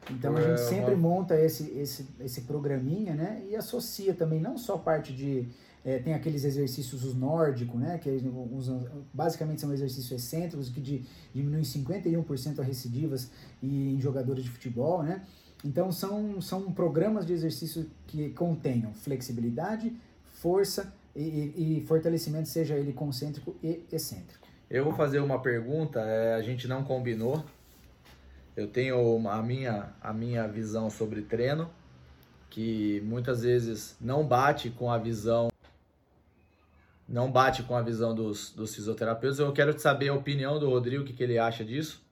[0.10, 1.10] Então a gente sempre uma...
[1.10, 3.44] monta esse, esse, esse programinha, né?
[3.50, 5.48] E associa também não só parte de
[5.84, 8.00] é, tem aqueles exercícios os nórdicos, né?
[8.00, 8.10] Que
[8.52, 13.30] usam, basicamente são exercícios excêntricos que de, diminuem 51% as recidivas
[13.62, 15.22] e em jogadores de futebol, né?
[15.64, 22.94] Então, são, são programas de exercício que contenham flexibilidade, força e, e fortalecimento, seja ele
[22.94, 24.46] concêntrico e excêntrico.
[24.70, 27.44] Eu vou fazer uma pergunta, é, a gente não combinou.
[28.56, 31.70] Eu tenho uma, a, minha, a minha visão sobre treino,
[32.50, 35.50] que muitas vezes não bate com a visão
[37.08, 39.38] não bate com a visão dos, dos fisioterapeutas.
[39.38, 42.04] Eu quero saber a opinião do Rodrigo, o que, que ele acha disso.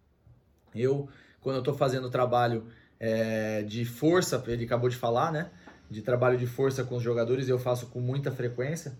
[0.73, 1.09] Eu,
[1.41, 2.67] quando eu estou fazendo trabalho
[2.99, 5.49] é, de força, ele acabou de falar, né?
[5.89, 8.93] De trabalho de força com os jogadores, eu faço com muita frequência.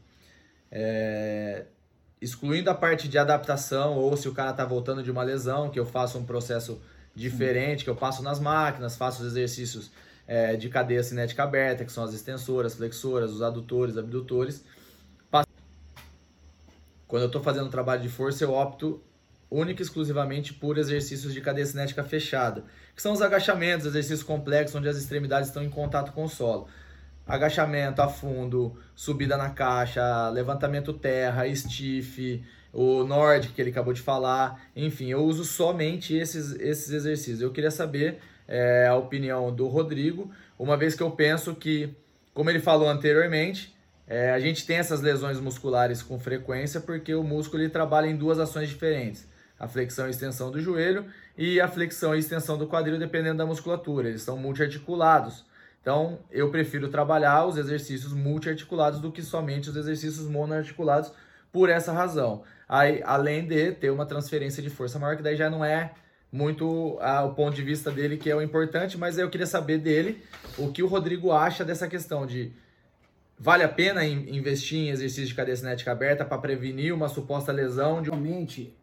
[0.72, 1.66] É,
[2.22, 5.80] excluindo a parte de adaptação, ou se o cara tá voltando de uma lesão, que
[5.80, 6.82] eu faço um processo
[7.16, 9.92] diferente, que eu passo nas máquinas, faço os exercícios
[10.28, 14.64] é, de cadeia cinética aberta, que são as extensoras, flexoras, os adutores, abdutores.
[17.08, 19.00] Quando eu estou fazendo trabalho de força, eu opto
[19.54, 22.64] única e exclusivamente por exercícios de cadeia cinética fechada,
[22.96, 26.68] que são os agachamentos, exercícios complexos onde as extremidades estão em contato com o solo.
[27.26, 34.02] Agachamento a fundo, subida na caixa, levantamento terra, stiff, o Nordic que ele acabou de
[34.02, 37.42] falar, enfim, eu uso somente esses, esses exercícios.
[37.42, 41.96] Eu queria saber é, a opinião do Rodrigo, uma vez que eu penso que,
[42.34, 43.74] como ele falou anteriormente,
[44.08, 48.18] é, a gente tem essas lesões musculares com frequência porque o músculo ele trabalha em
[48.18, 49.32] duas ações diferentes
[49.64, 51.06] a flexão e extensão do joelho
[51.38, 54.10] e a flexão e extensão do quadril, dependendo da musculatura.
[54.10, 55.46] Eles são multiarticulados.
[55.82, 61.14] Então, eu prefiro trabalhar os exercícios multiarticulados do que somente os exercícios monoarticulados
[61.52, 62.44] por essa razão.
[62.68, 65.94] Aí, além de ter uma transferência de força maior, que daí já não é
[66.30, 69.78] muito ah, o ponto de vista dele que é o importante, mas eu queria saber
[69.78, 70.24] dele
[70.58, 72.52] o que o Rodrigo acha dessa questão de
[73.40, 78.02] vale a pena investir em exercício de cadeia cinética aberta para prevenir uma suposta lesão?
[78.02, 78.10] De...
[78.10, 78.76] Realmente,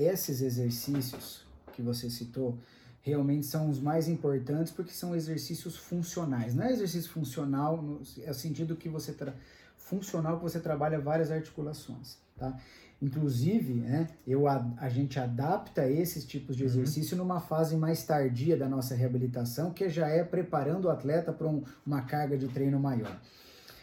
[0.00, 2.58] esses exercícios que você citou,
[3.02, 6.54] realmente são os mais importantes porque são exercícios funcionais.
[6.54, 9.34] Não é exercício funcional no é sentido que você tra...
[9.76, 12.58] funcional que você trabalha várias articulações, tá?
[13.02, 16.68] Inclusive, né, eu, a, a gente adapta esses tipos de uhum.
[16.68, 17.24] exercício uhum.
[17.24, 21.64] numa fase mais tardia da nossa reabilitação, que já é preparando o atleta para um,
[21.86, 23.18] uma carga de treino maior.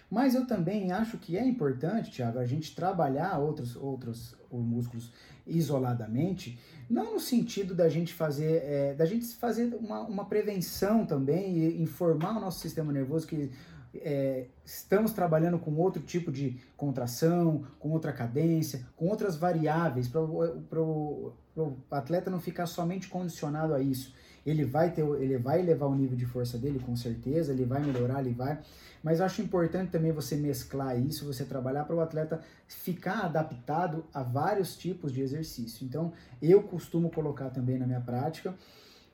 [0.10, 5.12] Mas eu também acho que é importante, Thiago, a gente trabalhar outros, outros músculos
[5.46, 11.58] isoladamente, não no sentido da gente fazer, é, da gente fazer uma, uma prevenção também
[11.58, 13.52] e informar o nosso sistema nervoso que
[13.96, 20.22] é, estamos trabalhando com outro tipo de contração, com outra cadência, com outras variáveis para
[20.22, 21.34] o
[21.90, 24.14] atleta não ficar somente condicionado a isso.
[24.46, 27.82] Ele vai ter, ele vai elevar o nível de força dele, com certeza, ele vai
[27.82, 28.60] melhorar, ele vai.
[29.08, 34.22] Mas acho importante também você mesclar isso, você trabalhar para o atleta ficar adaptado a
[34.22, 35.86] vários tipos de exercício.
[35.86, 38.54] Então, eu costumo colocar também na minha prática.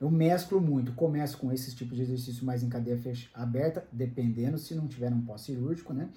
[0.01, 4.58] Eu mesclo muito, começo com esses tipos de exercício mais em cadeia fecha, aberta, dependendo
[4.58, 6.10] se não tiver um pós-cirúrgico, né?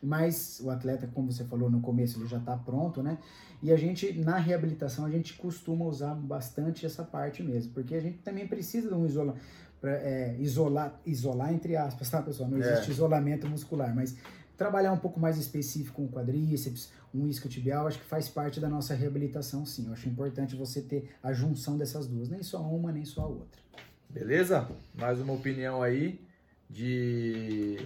[0.00, 3.18] Mas o atleta, como você falou no começo, ele já está pronto, né?
[3.60, 8.00] E a gente, na reabilitação, a gente costuma usar bastante essa parte mesmo, porque a
[8.00, 9.34] gente também precisa de um isola,
[9.80, 12.48] pra, é, isolar, isolar entre aspas, tá, pessoal?
[12.48, 12.92] Não existe é.
[12.92, 14.16] isolamento muscular, mas
[14.56, 18.68] trabalhar um pouco mais específico com o quadríceps, um isquiotibial, acho que faz parte da
[18.68, 19.86] nossa reabilitação, sim.
[19.86, 23.26] Eu acho importante você ter a junção dessas duas, nem só uma, nem só a
[23.26, 23.60] outra.
[24.08, 24.68] Beleza?
[24.94, 26.20] Mais uma opinião aí
[26.68, 27.78] de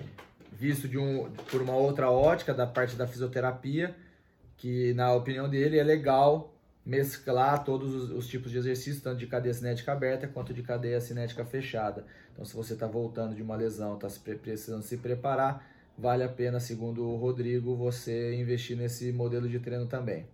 [0.53, 3.95] visto de um, por uma outra ótica da parte da fisioterapia,
[4.57, 6.54] que na opinião dele é legal
[6.85, 11.01] mesclar todos os, os, tipos de exercícios, tanto de cadeia cinética aberta quanto de cadeia
[11.01, 12.05] cinética fechada.
[12.33, 14.09] Então, se você está voltando de uma lesão, está
[14.43, 15.67] precisando se preparar,
[15.97, 20.27] vale a pena, segundo o Rodrigo, você investir nesse modelo de treino também.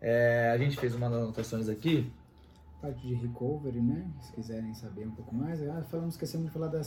[0.00, 2.12] É, a gente fez umas anotações aqui
[2.80, 4.06] parte de recovery, né?
[4.20, 5.60] Se quiserem saber um pouco mais.
[5.62, 6.80] Ah, falamos, esquecemos de falar da,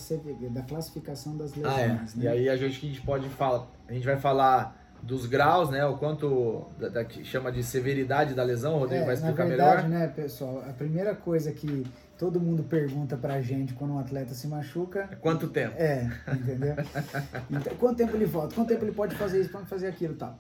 [0.52, 1.76] da classificação das lesões.
[1.76, 1.88] Ah, é.
[1.88, 2.08] né?
[2.18, 5.86] E aí a gente, a gente pode falar, a gente vai falar dos graus, né?
[5.86, 9.44] O quanto da, da que chama de severidade da lesão, o Rodrigo é, vai explicar
[9.44, 10.00] na verdade, melhor.
[10.00, 10.64] né, pessoal?
[10.68, 11.86] A primeira coisa que
[12.18, 15.10] todo mundo pergunta pra gente quando um atleta se machuca.
[15.12, 15.76] É quanto tempo?
[15.78, 16.76] É, entendeu?
[17.50, 18.54] então, quanto tempo ele volta?
[18.54, 20.38] Quanto tempo ele pode fazer isso, pode fazer aquilo tal?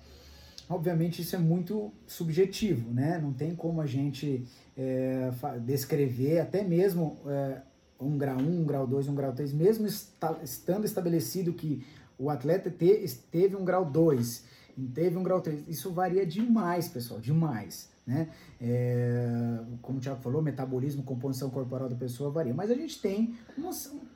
[0.69, 3.19] Obviamente isso é muito subjetivo, né?
[3.21, 4.47] Não tem como a gente
[4.77, 5.31] é,
[5.65, 7.57] descrever até mesmo é,
[7.99, 11.85] um grau 1, um grau 2, um grau 3, mesmo está, estando estabelecido que
[12.21, 14.45] o atleta te, teve um grau 2,
[14.93, 17.89] teve um grau 3, isso varia demais, pessoal, demais.
[18.05, 18.29] Né?
[18.59, 23.35] É, como o Thiago falou, metabolismo, composição corporal da pessoa varia, mas a gente tem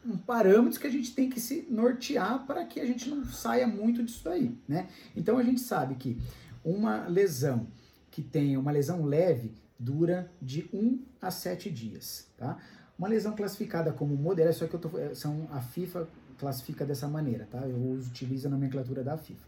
[0.05, 3.65] um parâmetros que a gente tem que se nortear para que a gente não saia
[3.65, 4.87] muito disso aí, né?
[5.15, 6.17] Então a gente sabe que
[6.63, 7.67] uma lesão
[8.11, 12.57] que tenha uma lesão leve dura de 1 a 7 dias, tá?
[12.97, 17.07] Uma lesão classificada como moderada, só que eu tô, é, são, a FIFA classifica dessa
[17.07, 17.67] maneira, tá?
[17.67, 19.45] Eu utilizo a nomenclatura da FIFA.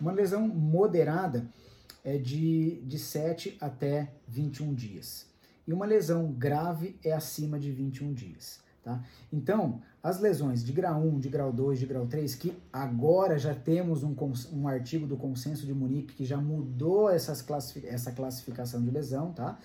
[0.00, 1.46] Uma lesão moderada
[2.04, 5.26] é de, de 7 até 21 dias.
[5.66, 8.60] E uma lesão grave é acima de 21 dias.
[8.82, 9.02] Tá?
[9.30, 13.54] Então, as lesões de grau 1, de grau 2, de grau 3, que agora já
[13.54, 14.16] temos um,
[14.52, 19.32] um artigo do consenso de Munique que já mudou essas classific essa classificação de lesão,
[19.32, 19.58] tá?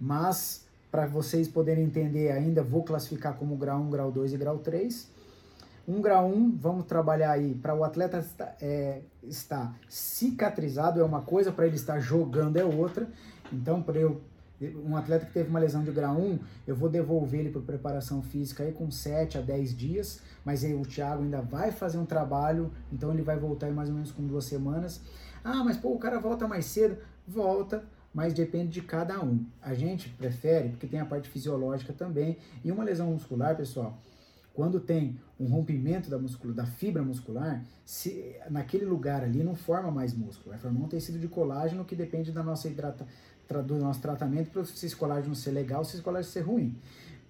[0.00, 4.58] Mas, para vocês poderem entender ainda, vou classificar como grau 1, grau 2 e grau
[4.58, 5.08] 3.
[5.88, 11.22] Um grau 1, vamos trabalhar aí para o atleta estar, é, estar cicatrizado é uma
[11.22, 13.08] coisa, para ele estar jogando é outra.
[13.52, 14.20] Então, para eu
[14.84, 18.22] um atleta que teve uma lesão de grau 1, eu vou devolver ele para preparação
[18.22, 22.04] física aí com 7 a 10 dias, mas aí o Thiago ainda vai fazer um
[22.04, 25.00] trabalho, então ele vai voltar em mais ou menos com duas semanas.
[25.42, 26.98] Ah, mas pô, o cara volta mais cedo?
[27.26, 29.46] Volta, mas depende de cada um.
[29.62, 33.98] A gente prefere, porque tem a parte fisiológica também, e uma lesão muscular, pessoal,
[34.52, 36.18] quando tem um rompimento da,
[36.52, 41.18] da fibra muscular, se, naquele lugar ali não forma mais músculo, vai formar um tecido
[41.18, 43.06] de colágeno que depende da nossa hidratação
[43.66, 46.78] do nosso tratamento para esse colágeno ser legal, se esse colágeno ser ruim.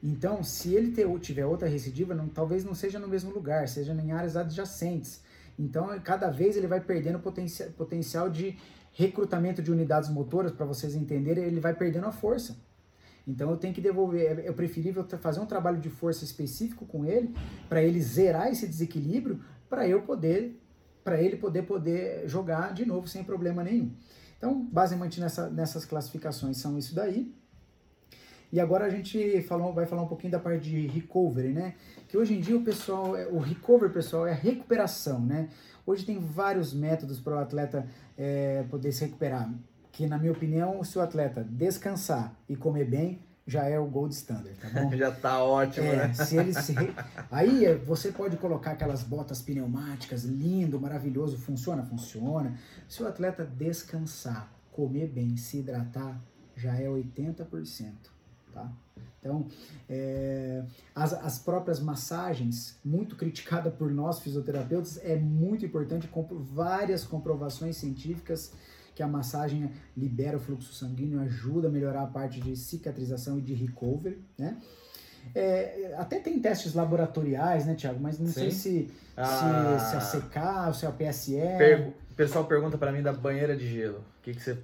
[0.03, 3.95] Então, se ele ter, tiver outra recidiva, não, talvez não seja no mesmo lugar, seja
[3.95, 5.23] em áreas adjacentes.
[5.59, 8.59] Então, cada vez ele vai perdendo potencial, potencial de
[8.93, 12.57] recrutamento de unidades motoras, para vocês entenderem, ele vai perdendo a força.
[13.31, 14.41] Então eu tenho que devolver.
[14.41, 17.35] É, é preferível fazer um trabalho de força específico com ele
[17.69, 20.61] para ele zerar esse desequilíbrio para eu poder
[21.03, 23.91] para ele poder poder jogar de novo sem problema nenhum.
[24.37, 27.35] Então, basicamente nessa, nessas classificações são isso daí.
[28.53, 31.75] E agora a gente falou, vai falar um pouquinho da parte de recovery, né?
[32.09, 35.49] Que hoje em dia o pessoal, é, o recovery pessoal é a recuperação, né?
[35.87, 37.87] Hoje tem vários métodos para o atleta
[38.19, 39.53] é, poder se recuperar.
[39.93, 44.15] Que na minha opinião, se o atleta descansar e comer bem, já é o gold
[44.15, 44.93] standard, tá bom?
[44.97, 46.15] já tá ótimo, é, né?
[46.15, 46.75] Se ele se...
[47.31, 51.83] Aí é, você pode colocar aquelas botas pneumáticas, lindo, maravilhoso, funciona?
[51.83, 52.57] Funciona.
[52.89, 56.21] Se o atleta descansar, comer bem, se hidratar,
[56.57, 57.93] já é 80%.
[58.53, 58.71] Tá?
[59.19, 59.47] Então,
[59.89, 60.65] é,
[60.95, 66.09] as, as próprias massagens, muito criticada por nós fisioterapeutas, é muito importante,
[66.53, 68.53] várias comprovações científicas
[69.01, 73.41] que a massagem libera o fluxo sanguíneo, ajuda a melhorar a parte de cicatrização e
[73.41, 74.59] de recovery, né?
[75.35, 77.99] É, até tem testes laboratoriais, né, Tiago?
[77.99, 78.33] Mas não Sim.
[78.33, 79.79] sei se, ah.
[79.79, 81.33] se, se a CK, se a PSE.
[81.57, 84.01] Per o pessoal pergunta para mim da banheira de gelo.
[84.01, 84.59] O que, que você.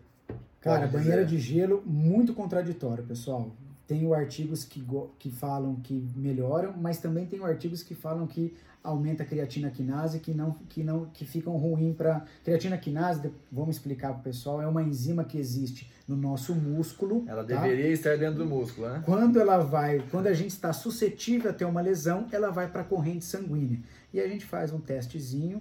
[0.60, 3.50] Cara, banheira de gelo, muito contraditório, pessoal.
[3.86, 4.84] Tem artigos que,
[5.18, 10.20] que falam que melhoram, mas também tem artigos que falam que aumenta a creatina quinase,
[10.20, 14.62] que não que não que ficam ruim para creatina quinase, vamos explicar para o pessoal,
[14.62, 17.24] é uma enzima que existe no nosso músculo.
[17.26, 17.60] Ela tá?
[17.60, 19.02] deveria estar dentro do músculo, né?
[19.04, 22.82] Quando ela vai, quando a gente está suscetível a ter uma lesão, ela vai para
[22.82, 23.80] a corrente sanguínea.
[24.12, 25.60] E a gente faz um testezinho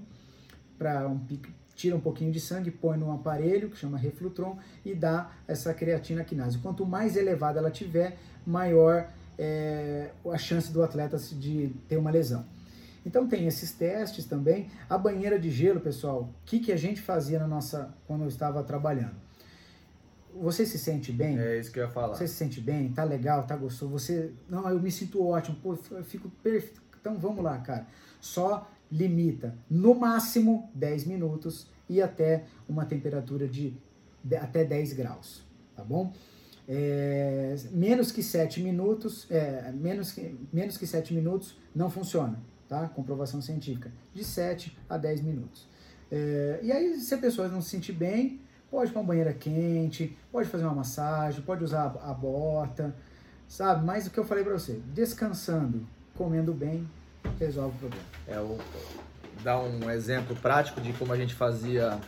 [0.77, 1.17] para um
[1.75, 6.23] tira um pouquinho de sangue, põe num aparelho que chama reflutron e dá essa creatina
[6.23, 6.57] quinase.
[6.59, 12.45] Quanto mais elevada ela tiver, maior é, a chance do atleta de ter uma lesão.
[13.05, 14.69] Então tem esses testes também.
[14.89, 18.27] A banheira de gelo, pessoal, o que, que a gente fazia na nossa quando eu
[18.27, 19.15] estava trabalhando?
[20.33, 21.39] Você se sente bem?
[21.39, 22.15] É isso que eu ia falar.
[22.15, 22.91] Você se sente bem?
[22.91, 23.43] Tá legal?
[23.43, 23.91] Tá gostoso?
[23.91, 25.55] Você, não, eu me sinto ótimo.
[25.61, 26.81] Pô, eu fico perfeito.
[26.99, 27.85] Então vamos lá, cara.
[28.19, 33.75] Só limita no máximo 10 minutos e até uma temperatura de,
[34.23, 35.43] de até 10 graus,
[35.75, 36.13] tá bom?
[36.67, 42.87] É, menos que 7 minutos, é, menos, que, menos que 7 minutos não funciona, tá?
[42.89, 45.67] Comprovação científica, de 7 a 10 minutos.
[46.11, 48.39] É, e aí, se a pessoa não se sentir bem,
[48.71, 52.95] pode ir uma banheira quente, pode fazer uma massagem, pode usar a, a bota,
[53.47, 53.85] sabe?
[53.85, 56.87] Mas o que eu falei para você, descansando, comendo bem,
[57.39, 58.05] resolve o problema.
[58.27, 58.57] É, o,
[59.43, 61.99] dar um exemplo prático de como a gente fazia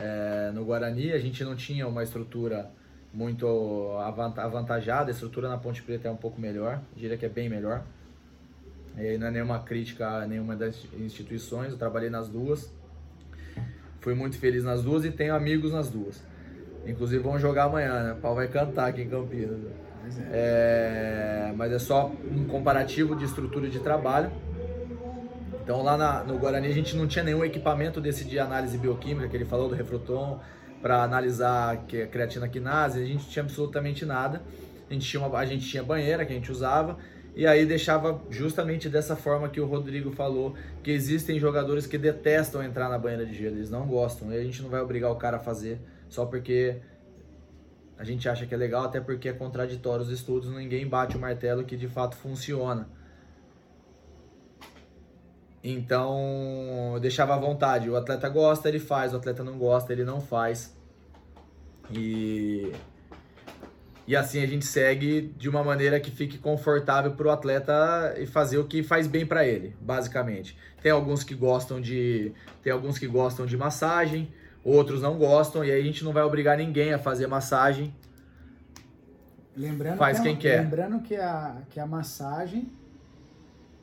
[0.00, 2.70] é, no Guarani, a gente não tinha uma estrutura
[3.12, 3.46] muito
[4.36, 7.84] avantajada, a estrutura na Ponte Preta é um pouco melhor, diria que é bem melhor.
[8.98, 12.72] E não é nenhuma crítica a nenhuma das instituições, eu trabalhei nas duas,
[14.00, 16.20] fui muito feliz nas duas e tenho amigos nas duas.
[16.86, 18.12] Inclusive vão jogar amanhã, né?
[18.12, 19.58] O pau vai cantar aqui em Campinas.
[20.32, 21.48] É.
[21.50, 24.30] É, mas é só um comparativo de estrutura de trabalho.
[25.62, 29.28] Então lá na, no Guarani a gente não tinha nenhum equipamento desse de análise bioquímica
[29.28, 30.38] que ele falou do refruton
[30.82, 34.42] para analisar que a creatina quinase, a gente tinha absolutamente nada.
[34.90, 36.98] A gente tinha uma, a gente tinha banheira que a gente usava
[37.36, 42.62] e aí deixava justamente dessa forma que o Rodrigo falou, que existem jogadores que detestam
[42.62, 45.16] entrar na banheira de gelo, eles não gostam, e a gente não vai obrigar o
[45.16, 46.76] cara a fazer só porque
[47.98, 51.20] a gente acha que é legal, até porque é contraditório os estudos, ninguém bate o
[51.20, 52.88] martelo que de fato funciona.
[55.62, 57.88] Então, eu deixava à vontade.
[57.88, 59.14] O atleta gosta, ele faz.
[59.14, 60.76] O atleta não gosta, ele não faz.
[61.90, 62.70] E,
[64.06, 68.26] e assim a gente segue de uma maneira que fique confortável para o atleta e
[68.26, 70.54] fazer o que faz bem para ele, basicamente.
[70.82, 72.32] Tem alguns que gostam de,
[72.62, 74.30] tem alguns que gostam de massagem,
[74.64, 77.94] outros não gostam e aí a gente não vai obrigar ninguém a fazer massagem.
[79.56, 80.62] Lembrando faz que quem quer.
[80.62, 82.68] Lembrando que a, que a massagem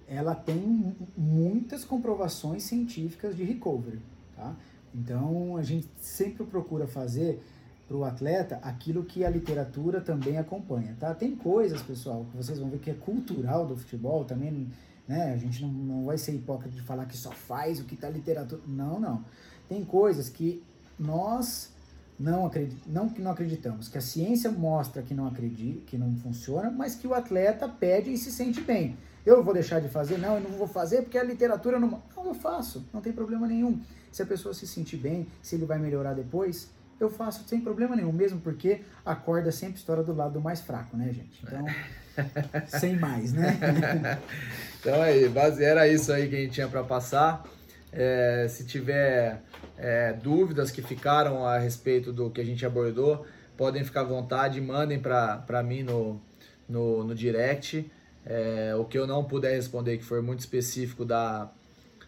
[0.08, 4.02] ela tem muitas comprovações científicas de recovery,
[4.36, 4.54] tá?
[4.94, 7.42] Então a gente sempre procura fazer
[7.88, 11.14] para o atleta aquilo que a literatura também acompanha, tá?
[11.14, 14.70] Tem coisas, pessoal, que vocês vão ver que é cultural do futebol também,
[15.08, 15.34] né?
[15.34, 18.10] A gente não, não vai ser hipócrita de falar que só faz o que está
[18.10, 18.62] literatura.
[18.68, 19.24] Não, não.
[19.70, 20.62] Tem coisas que
[21.02, 21.72] nós
[22.20, 26.16] não, acredit, não que não acreditamos, que a ciência mostra que não acredita, que não
[26.18, 28.98] funciona, mas que o atleta pede e se sente bem.
[29.26, 30.18] Eu vou deixar de fazer?
[30.18, 32.02] Não, eu não vou fazer porque a literatura não.
[32.16, 33.80] Não, eu faço, não tem problema nenhum.
[34.12, 37.96] Se a pessoa se sentir bem, se ele vai melhorar depois, eu faço sem problema
[37.96, 41.44] nenhum, mesmo porque a corda sempre estoura do lado do mais fraco, né, gente?
[41.44, 41.66] Então,
[42.80, 43.58] sem mais, né?
[44.80, 47.44] então aí, base, era isso aí que a gente tinha para passar.
[47.94, 49.42] É, se tiver
[49.78, 53.26] é, dúvidas que ficaram a respeito do que a gente abordou,
[53.58, 56.20] podem ficar à vontade, mandem para mim no,
[56.68, 57.90] no, no direct.
[58.26, 61.50] É, o que eu não puder responder, que for muito específico da,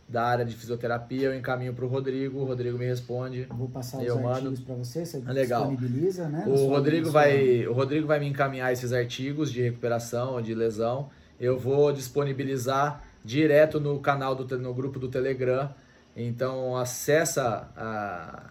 [0.08, 3.48] da área de fisioterapia, eu encaminho para o Rodrigo, o Rodrigo me responde.
[3.50, 4.30] Vou passar os Eu mando.
[4.30, 5.68] artigos para você, você Ah, legal.
[5.70, 6.46] disponibiliza, né?
[6.48, 11.10] O Rodrigo vai, o Rodrigo vai me encaminhar esses artigos de recuperação ou de lesão.
[11.40, 15.70] Eu vou disponibilizar direto no canal do no grupo do Telegram.
[16.16, 18.50] Então acessa a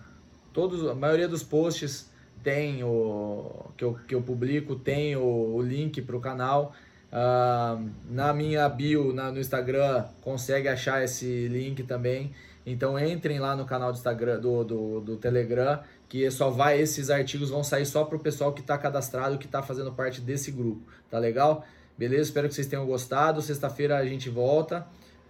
[0.53, 2.11] todos, a maioria dos posts
[2.43, 6.75] tem o que eu, que eu publico tem o, o link para o canal.
[7.13, 7.79] Ah,
[8.11, 12.33] na minha bio na- no Instagram consegue achar esse link também.
[12.65, 17.09] Então entrem lá no canal do Instagram do, do, do Telegram que só vai esses
[17.09, 20.51] artigos vão sair só para o pessoal que está cadastrado, que está fazendo parte desse
[20.53, 21.65] grupo, tá legal?
[21.97, 22.23] Beleza?
[22.23, 23.41] Espero que vocês tenham gostado.
[23.43, 24.87] Sexta-feira a gente volta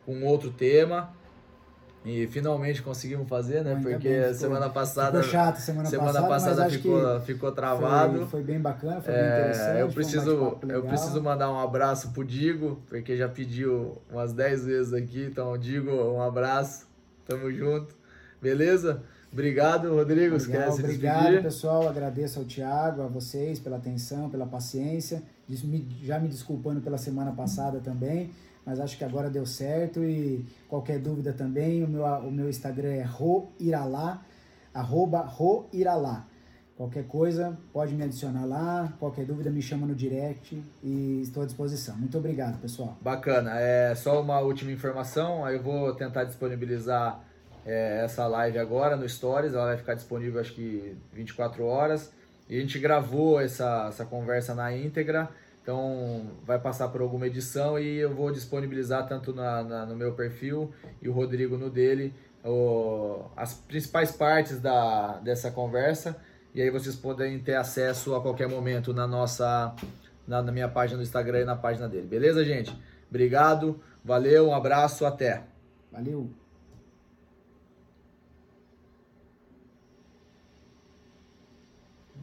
[0.06, 1.10] com outro tema
[2.04, 3.74] e finalmente conseguimos fazer, né?
[3.74, 8.26] Ainda Porque bem, semana passada Ficou chato semana, semana passada, passada ficou ficou foi- travado.
[8.26, 9.68] Foi, bem bacana, foi bem É, interessante.
[9.68, 14.00] eu foi um preciso, bate-papo eu preciso mandar um abraço pro Digo, porque já pediu
[14.10, 15.24] umas 10 vezes aqui.
[15.30, 16.88] Então, Digo, um abraço.
[17.24, 17.94] Tamo junto.
[18.40, 19.02] Beleza?
[19.32, 20.36] Obrigado, Rodrigo.
[20.36, 21.88] Legal, obrigado, pessoal.
[21.88, 25.22] Agradeço ao Thiago, a vocês pela atenção, pela paciência.
[26.02, 28.30] Já me desculpando pela semana passada também,
[28.64, 30.04] mas acho que agora deu certo.
[30.04, 34.22] E qualquer dúvida também, o meu, o meu Instagram é roiralá,
[34.74, 36.26] arroba roiralá.
[36.76, 38.92] Qualquer coisa, pode me adicionar lá.
[38.98, 41.96] Qualquer dúvida, me chama no direct e estou à disposição.
[41.96, 42.98] Muito obrigado, pessoal.
[43.00, 43.58] Bacana.
[43.58, 45.42] É só uma última informação.
[45.44, 47.20] Aí eu vou tentar disponibilizar
[47.66, 49.54] é, essa live agora no Stories.
[49.54, 52.12] Ela vai ficar disponível acho que 24 horas.
[52.48, 55.28] E a gente gravou essa, essa conversa na íntegra.
[55.62, 60.12] Então vai passar por alguma edição e eu vou disponibilizar tanto na, na- no meu
[60.12, 62.12] perfil e o Rodrigo no dele
[62.44, 66.16] o- as principais partes da, dessa conversa.
[66.52, 69.72] E aí vocês podem ter acesso a qualquer momento na nossa
[70.26, 72.08] na, na minha página do Instagram e na página dele.
[72.08, 72.76] Beleza, gente?
[73.08, 75.44] Obrigado, valeu, um abraço, até.
[75.92, 76.41] Valeu!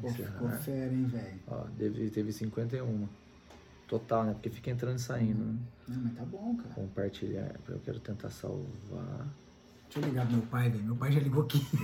[0.01, 1.39] Pô, ficou fera, hein, velho?
[1.47, 3.07] Ó, teve, teve 51.
[3.87, 4.33] Total, né?
[4.33, 5.43] Porque fica entrando e saindo.
[5.43, 5.55] né?
[5.87, 6.69] Não, mas tá bom, cara.
[6.75, 7.55] Compartilhar.
[7.67, 9.27] Eu quero tentar salvar.
[9.85, 10.83] Deixa eu ligar pro meu pai, velho.
[10.83, 11.59] Meu pai já ligou aqui.